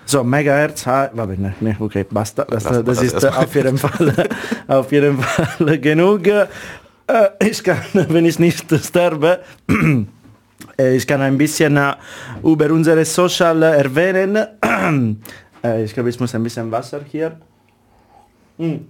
[0.06, 2.44] So, Megahertz, warte, ne, ne, okay, basta.
[2.46, 4.30] Das, das, das ist auf jeden Fall,
[4.68, 6.28] auf jeden Fall genug.
[6.28, 6.48] Äh,
[7.40, 9.40] ich kann, wenn ich nicht sterbe,
[10.78, 11.94] äh, ich kann ein bisschen äh,
[12.44, 14.38] über unsere Social erwähnen.
[15.84, 17.38] ich glaube, ich muss ein bisschen Wasser hier.
[18.58, 18.88] Hm.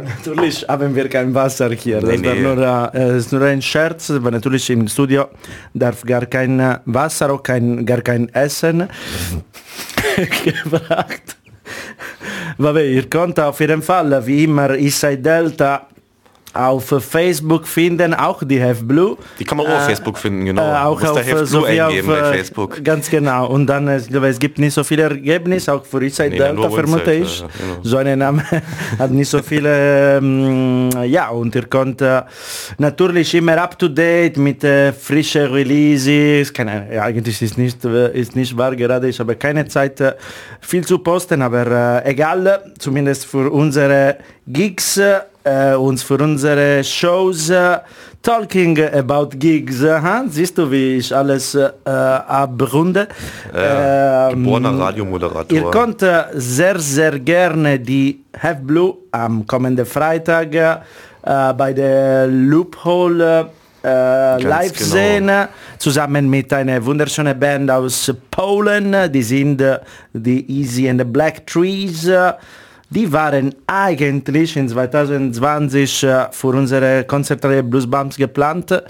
[0.00, 2.00] Natürlich haben wir kein Wasser hier.
[2.00, 2.40] Das nee, nee.
[2.40, 5.26] Nur, äh, ist nur ein Scherz, aber natürlich im Studio
[5.74, 8.88] darf gar kein Wasser, auch kein, gar kein Essen
[10.44, 11.36] gebracht.
[12.58, 15.88] Vabbè, ihr könnt auf jeden Fall, wie immer, Isai Delta
[16.54, 19.16] auf Facebook finden, auch die Have Blue.
[19.38, 20.62] Die kann man auch äh, auf Facebook finden, genau.
[20.62, 22.84] Äh, auch auf Have so Blue eingeben auf, bei Facebook.
[22.84, 23.46] Ganz genau.
[23.46, 26.70] Und dann, ich glaube, es gibt nicht so viele Ergebnisse, auch für Inside nee, Delta
[26.70, 27.40] vermute ich.
[27.40, 27.76] Ja, genau.
[27.82, 28.44] So ein Name
[28.98, 32.22] hat nicht so viele, ähm, ja, und ihr könnt äh,
[32.78, 36.52] natürlich immer up to date mit äh, frischen Releases.
[36.52, 40.14] Keine, ja, eigentlich ist nicht, äh, ist nicht wahr gerade, ich habe keine Zeit äh,
[40.60, 45.00] viel zu posten, aber egal, zumindest für unsere Gigs
[45.44, 47.78] äh, uns für unsere Shows äh,
[48.22, 49.82] Talking about Gigs.
[49.82, 53.08] Äh, siehst du, wie ich alles äh, abrunde?
[53.52, 55.50] Äh, geborener Radiomoderator.
[55.50, 60.76] Ihr könnt äh, sehr, sehr gerne die Have Blue am kommenden Freitag äh,
[61.54, 63.48] bei der Loophole
[63.84, 64.90] äh, live genau.
[64.90, 65.30] sehen,
[65.78, 68.94] zusammen mit einer wunderschönen Band aus Polen.
[69.12, 69.64] Die sind
[70.12, 72.08] die Easy and the Black Trees
[72.94, 78.82] die waren eigentlich in 2020 äh, für unsere Konzertreihe Blues Bumps geplant.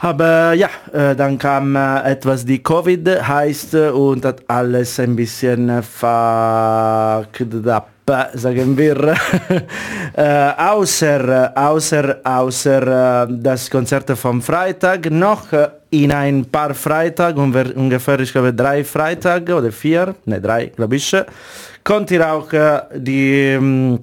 [0.00, 5.82] Aber ja, äh, dann kam äh, etwas, die Covid heißt und hat alles ein bisschen
[5.82, 7.90] fucked up
[8.32, 8.96] sagen wir,
[10.16, 15.48] äh, außer, außer, außer das Konzert vom Freitag noch
[15.90, 21.14] in ein paar Freitag, ungefähr, ich glaube, drei Freitag oder vier, ne, drei, glaube ich,
[21.88, 23.98] kommt ihr auch äh, die, ähm,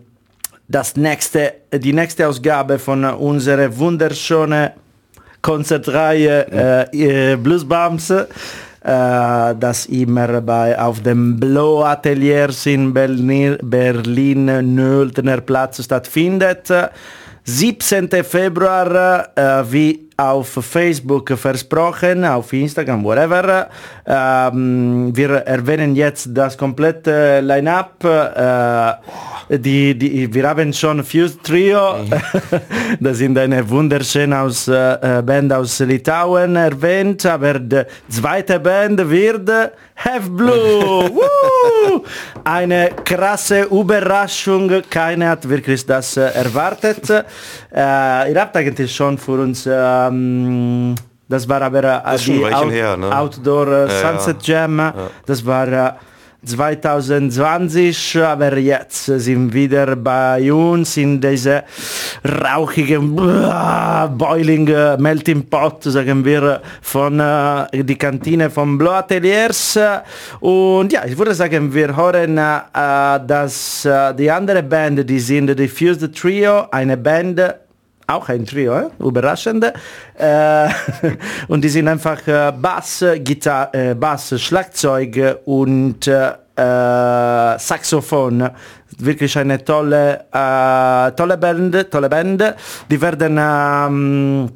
[0.68, 4.72] das nächste, die nächste Ausgabe von unserer wunderschönen
[5.40, 8.26] Konzertreihe äh, äh Blues Bumps, äh,
[8.82, 16.74] das immer bei, auf dem Blow Ateliers in Berlin, Berlin Nöltener Platz stattfindet.
[17.44, 18.10] 17.
[18.24, 23.68] Februar, äh, wie auf Facebook versprochen, auf Instagram, whatever.
[24.06, 28.04] Ähm, wir erwähnen jetzt das komplette Line-Up.
[28.04, 32.12] Äh, die, die, wir haben schon Fuse Trio, mhm.
[33.00, 39.50] das sind eine wunderschöne aus, äh, Band aus Litauen erwähnt, aber die zweite Band wird
[39.96, 41.22] Have Blue.
[42.44, 47.10] eine krasse Überraschung, keiner hat wirklich das äh, erwartet.
[47.10, 49.66] Äh, ihr habt eigentlich schon für uns
[50.08, 50.96] ähm,
[51.28, 53.18] das war aber äh, die Out her, ne?
[53.18, 54.78] Outdoor äh, Sunset ja, Jam.
[54.78, 54.94] Ja.
[55.26, 55.92] Das war äh,
[56.46, 61.64] 2020, aber jetzt sind wir bei uns in diese
[62.24, 64.66] rauchigen Boiling
[65.00, 69.80] Melting Pot, sagen wir, von uh, die Kantine von Blow Ateliers.
[70.40, 75.68] Und ja, ich würde sagen, wir hören uh, dass die andere Band, die sind die
[75.68, 77.42] Fused Trio, eine Band
[78.08, 78.90] auch ein Trio, eh?
[79.00, 79.66] überraschend.
[80.18, 80.70] Äh,
[81.48, 86.32] und die sind einfach äh, Bass, Gitarre, äh, Bass, Schlagzeug und äh,
[87.58, 88.50] Saxophon.
[88.98, 92.56] Wirklich eine tolle, äh, tolle Band, tolle Band.
[92.90, 94.50] Die werden ähm,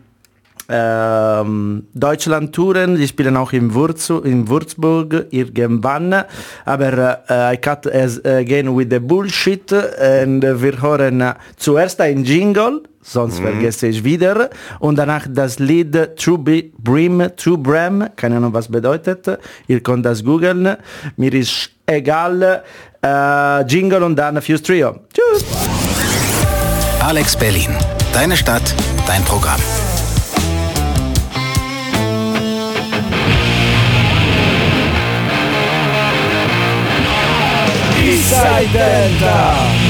[0.70, 6.24] ähm, Deutschland-Touren, die spielen auch in, Wurz, in Würzburg irgendwann,
[6.66, 12.84] aber äh, I cut as again with the bullshit und wir hören zuerst ein Jingle,
[13.02, 13.46] sonst mhm.
[13.46, 14.50] vergesse ich wieder,
[14.80, 19.28] und danach das Lied True Be Brim, True Bram, keine Ahnung was bedeutet,
[19.68, 20.78] ihr könnt das googeln,
[21.18, 22.64] mir ist egal,
[23.04, 25.00] äh, Jingle und dann Fuse Trio.
[25.14, 25.46] Tschüss!
[27.02, 27.72] Alex Berlin,
[28.14, 28.76] deine Stadt,
[29.08, 29.60] dein Programm.
[38.32, 39.89] Inside Delta.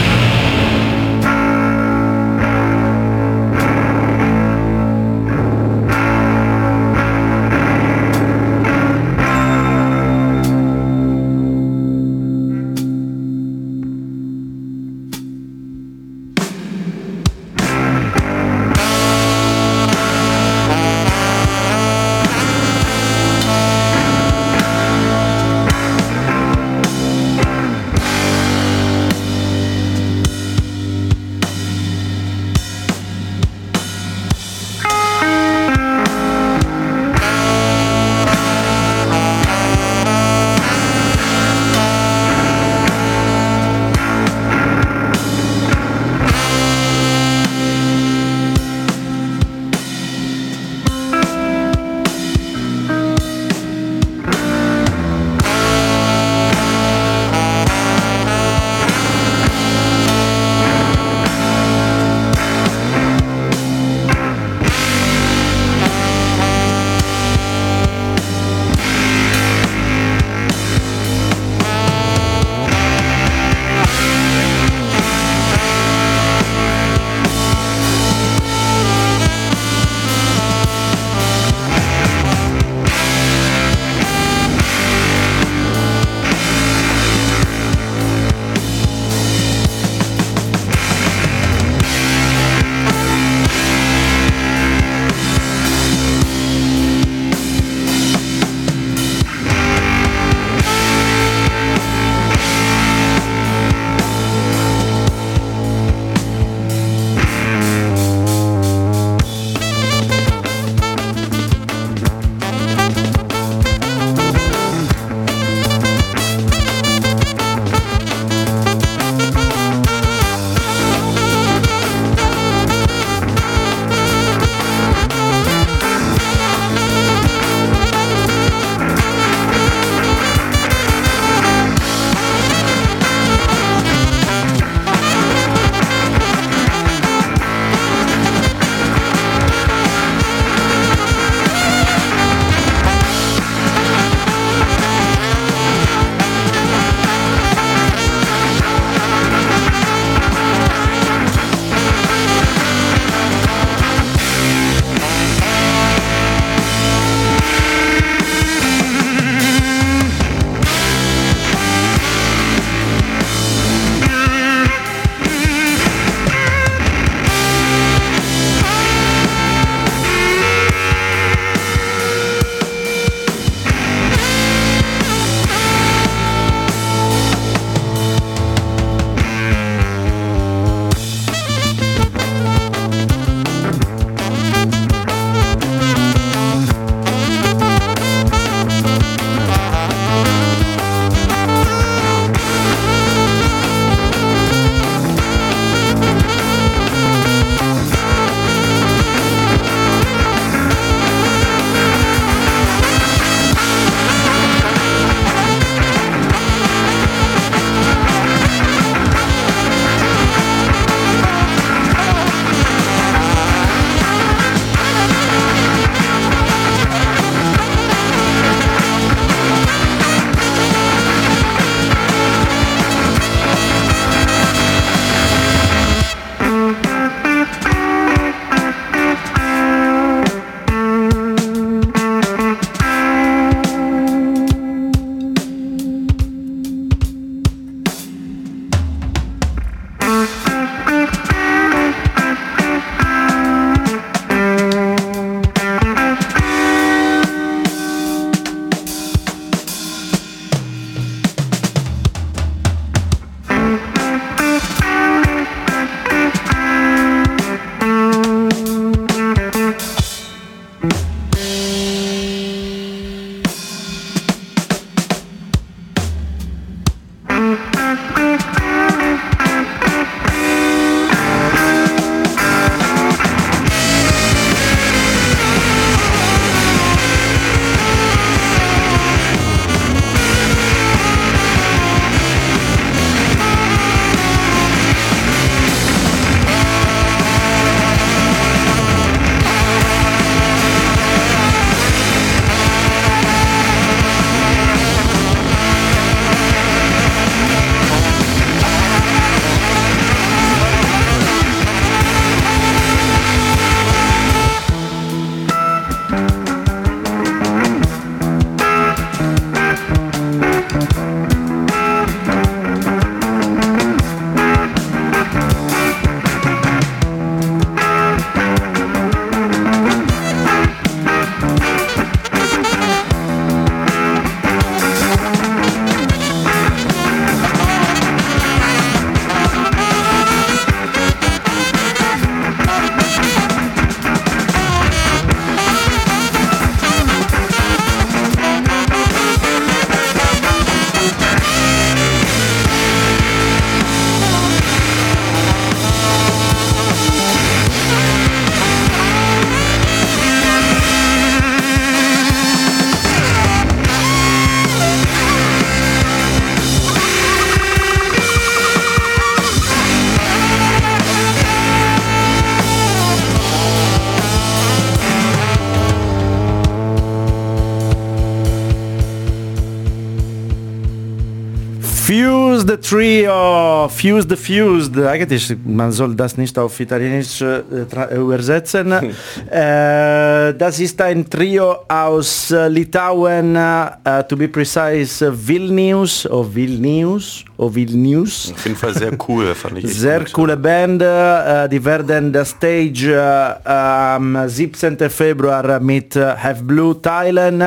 [372.10, 374.98] Fuse the Trio, Fuse the Fused.
[374.98, 378.92] Eigentlich, man soll das nicht auf Italienisch äh, tra- übersetzen.
[379.52, 386.56] äh, das ist ein Trio aus äh, Litauen, äh, to be precise, äh, Vilnius, oder
[386.56, 388.54] Vilnius, oder Vilnius.
[388.56, 389.94] Auf jeden Fall sehr cool, fand ich.
[389.94, 390.34] Sehr gut.
[390.34, 391.04] coole Band.
[391.04, 394.98] Äh, die werden das Stage äh, am 17.
[395.12, 397.64] Februar mit äh, Have Blue teilen.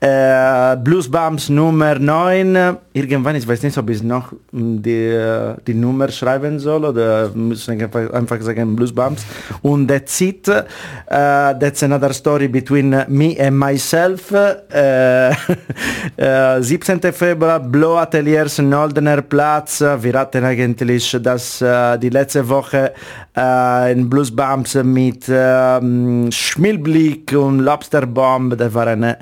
[0.00, 2.76] Äh, Blues Bumps Nummer 9.
[2.92, 7.30] Irgendwann, ich weiß nicht, ob ich noch mh, die, äh, die Nummer schreiben soll oder
[7.34, 9.24] müssen einfach, einfach sagen Blues Bumps.
[9.62, 10.48] Und that's it.
[10.48, 10.64] Äh,
[11.06, 14.32] that's another story between me and myself.
[14.32, 15.30] Äh,
[16.16, 17.00] äh, 17.
[17.12, 19.80] Februar, Blow Ateliers Noldener Platz.
[19.80, 22.92] Wir hatten eigentlich das äh, die letzte Woche
[23.34, 28.58] äh, in Blues Bumps mit ähm, Schmilblick und Lobsterbomb.
[28.58, 29.18] Das war eine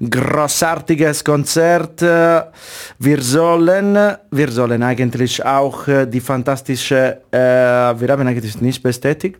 [0.00, 2.02] großartiges Konzert.
[2.02, 2.42] Äh,
[2.98, 3.96] Wir sollen,
[4.30, 9.38] wir sollen eigentlich auch äh, die fantastische, äh, wir haben eigentlich nicht bestätigt,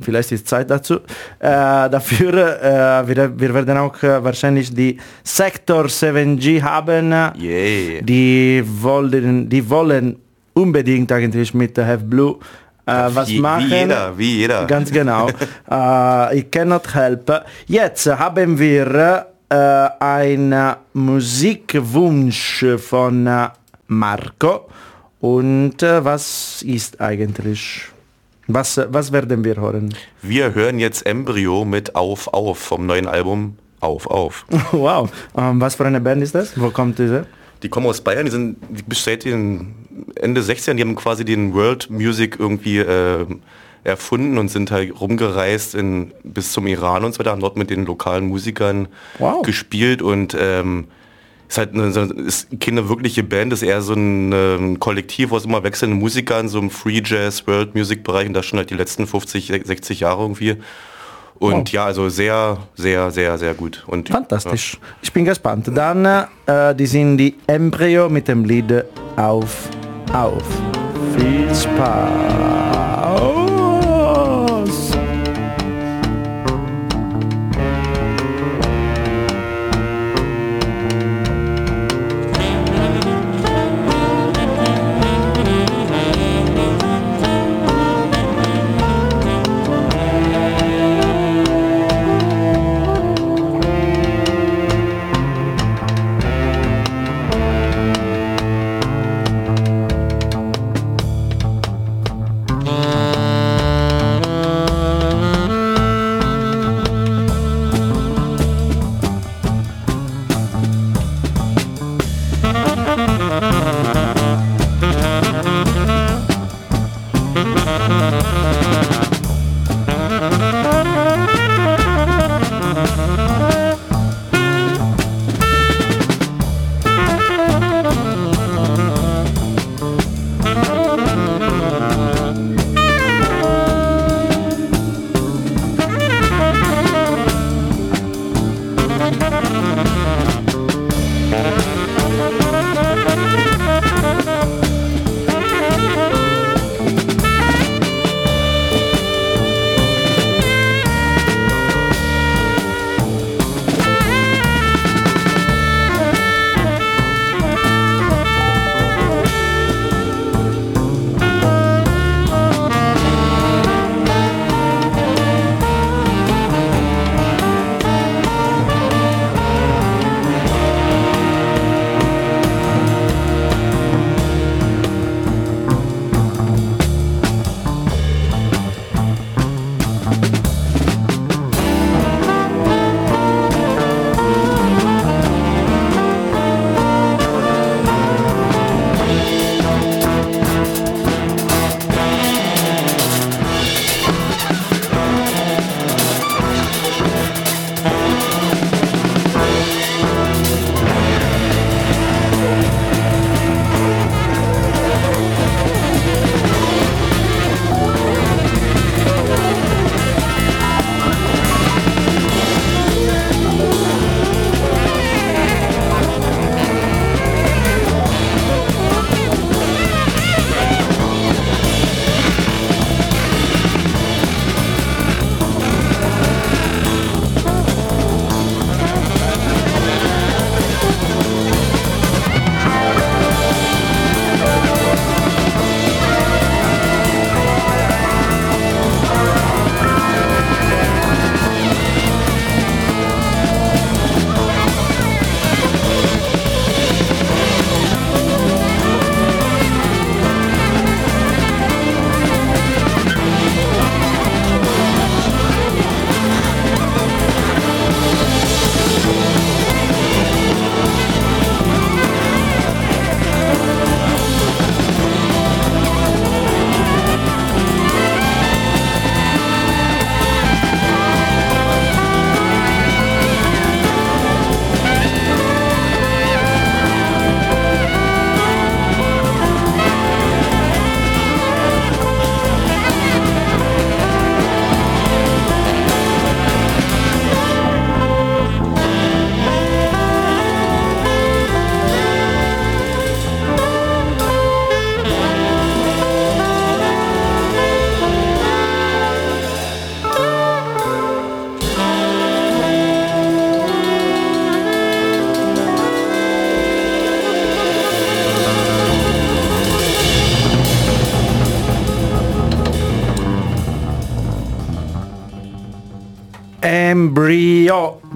[0.00, 0.96] vielleicht ist Zeit dazu,
[1.38, 7.12] äh, dafür, äh, wir, wir werden auch äh, wahrscheinlich die Sector 7G haben.
[7.38, 8.02] Yay.
[8.02, 10.16] Die wollen, die wollen
[10.52, 12.38] unbedingt eigentlich mit der Have Blue
[12.86, 13.70] äh, was wie, machen.
[13.70, 14.66] Wie jeder, wie jeder.
[14.66, 15.28] Ganz genau.
[15.70, 17.44] äh, I cannot help.
[17.66, 23.48] Jetzt haben wir äh, einen Musikwunsch von äh,
[23.88, 24.68] Marco.
[25.20, 27.82] Und äh, was ist eigentlich?
[28.46, 29.94] Was, was werden wir hören?
[30.22, 34.46] Wir hören jetzt Embryo mit Auf Auf vom neuen Album Auf Auf.
[34.72, 35.10] wow.
[35.36, 36.58] Ähm, was für eine Band ist das?
[36.58, 37.26] Wo kommt diese?
[37.62, 39.74] Die kommen aus Bayern, die sind die den
[40.14, 43.26] Ende 16, die haben quasi den World Music irgendwie äh,
[43.84, 47.70] erfunden und sind halt rumgereist in, bis zum Iran und so weiter, haben dort mit
[47.70, 49.42] den lokalen Musikern Wow.
[49.42, 50.86] gespielt und ähm,
[51.48, 51.86] ist halt eine,
[52.26, 56.58] ist keine wirkliche Band, ist eher so ein ähm, Kollektiv aus immer wechselnden Musikern, so
[56.60, 60.22] im Free Jazz, World Music Bereich und das schon halt die letzten 50, 60 Jahre
[60.22, 60.56] irgendwie.
[61.40, 61.72] Und Wow.
[61.72, 63.82] ja, also sehr, sehr, sehr, sehr gut.
[63.86, 64.78] Und, Fantastisch.
[65.00, 65.70] Ich bin gespannt.
[65.74, 68.84] Dann, äh, die sind die Embryo mit dem Lied
[69.16, 69.70] Auf,
[70.12, 70.44] Auf.
[71.16, 73.29] Viel Spaß.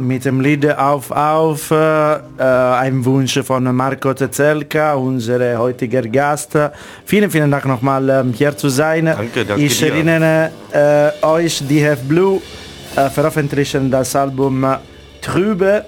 [0.04, 1.74] Mit dem Lied Auf Auf, äh,
[2.42, 6.58] ein Wunsch von Marco Zezelka, unser heutiger Gast.
[7.04, 9.06] Vielen, vielen Dank nochmal ähm, hier zu sein.
[9.06, 12.40] Danke, danke ich erinnere äh, euch, die Have Blue
[12.96, 14.66] äh, veröffentlichen das Album
[15.20, 15.84] Trübe.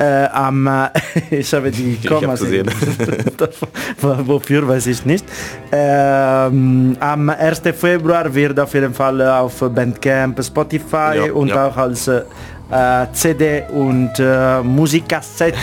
[0.00, 0.90] Äh, am, äh,
[1.40, 2.70] ich habe die Kommas gesehen.
[4.00, 5.24] wofür weiß ich nicht.
[5.72, 7.62] Ähm, am 1.
[7.76, 11.66] Februar wird auf jeden Fall auf Bandcamp, Spotify Ja, und ja.
[11.66, 12.22] auch als äh,
[13.12, 15.56] CD und äh, Musikkassette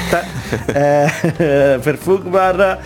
[0.74, 2.80] äh, verfügbar.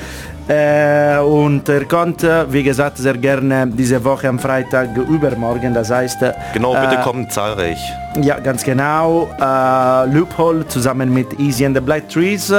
[0.48, 5.76] Äh, und er kommt, äh, wie gesagt, sehr gerne diese Woche am Freitag übermorgen.
[5.76, 7.78] Das heißt, äh, Genau, bitte äh, kommen zahlreich.
[8.20, 9.30] ja, ganz genau.
[9.40, 12.52] Äh, Loophole zusammen mit Easy and the Black Trees.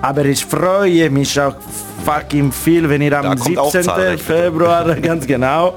[0.00, 1.56] Aber ich freue mich auch
[2.04, 3.82] fucking viel, wenn ihr am Da kommt auch 17.
[3.82, 4.42] zahlreich, bitte.
[4.42, 5.74] Februar, ganz genau,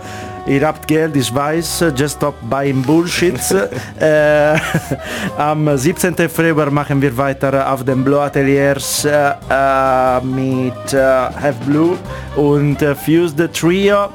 [0.48, 3.40] ihr habt Geld, ich weiß, just stop buying Bullshit.
[4.00, 4.56] äh,
[5.38, 6.16] am 17.
[6.30, 11.98] Februar machen wir weiter auf den Blue Ateliers äh, äh, mit äh, Have Blue
[12.36, 14.10] und äh, Fuse the Trio.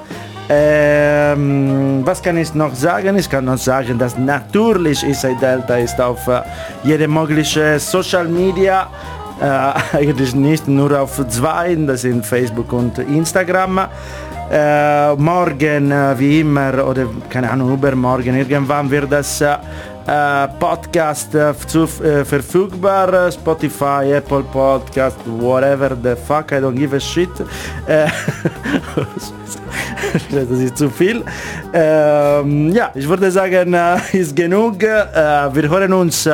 [0.48, 3.16] Ähm, was kann ich noch sagen?
[3.16, 6.42] Ich kann noch sagen, dass natürlich Isai Delta ist auf äh,
[6.82, 8.88] jede mögliche Social Media.
[9.40, 9.46] Äh,
[9.96, 13.88] eigentlich nicht nur auf zwei, das sind Facebook und Instagram.
[14.54, 19.42] Äh, morgen, wie immer, oder keine Ahnung, übermorgen, irgendwann wird das
[20.58, 21.30] Podcast
[21.66, 23.28] zu, äh, verfügbar.
[23.28, 27.30] äh, Spotify, Apple Podcast, whatever the fuck, I don't give a shit.
[30.30, 31.24] Das ist zu viel.
[31.72, 34.82] Ähm, ja, ich würde sagen, äh, ist genug.
[34.82, 36.28] Wir hören uns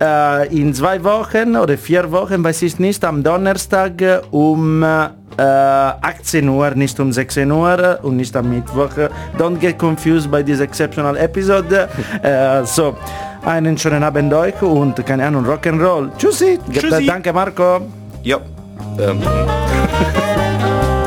[0.00, 3.92] äh, in zwei Wochen oder vier Wochen, weiß ich nicht, am Donnerstag
[4.30, 8.90] um äh, 18 Uhr, nicht um 16 Uhr und nicht am Mittwoch.
[9.38, 11.88] Don't get confused by this exceptional episode.
[12.22, 12.96] äh, so,
[13.44, 16.10] einen schönen Abend euch und keine Ahnung, Rock'n'Roll.
[16.16, 16.58] Tschüssi.
[16.72, 17.06] Tschüssi.
[17.06, 17.80] Danke Marco.
[18.22, 18.38] Ja.
[18.98, 19.20] Ähm,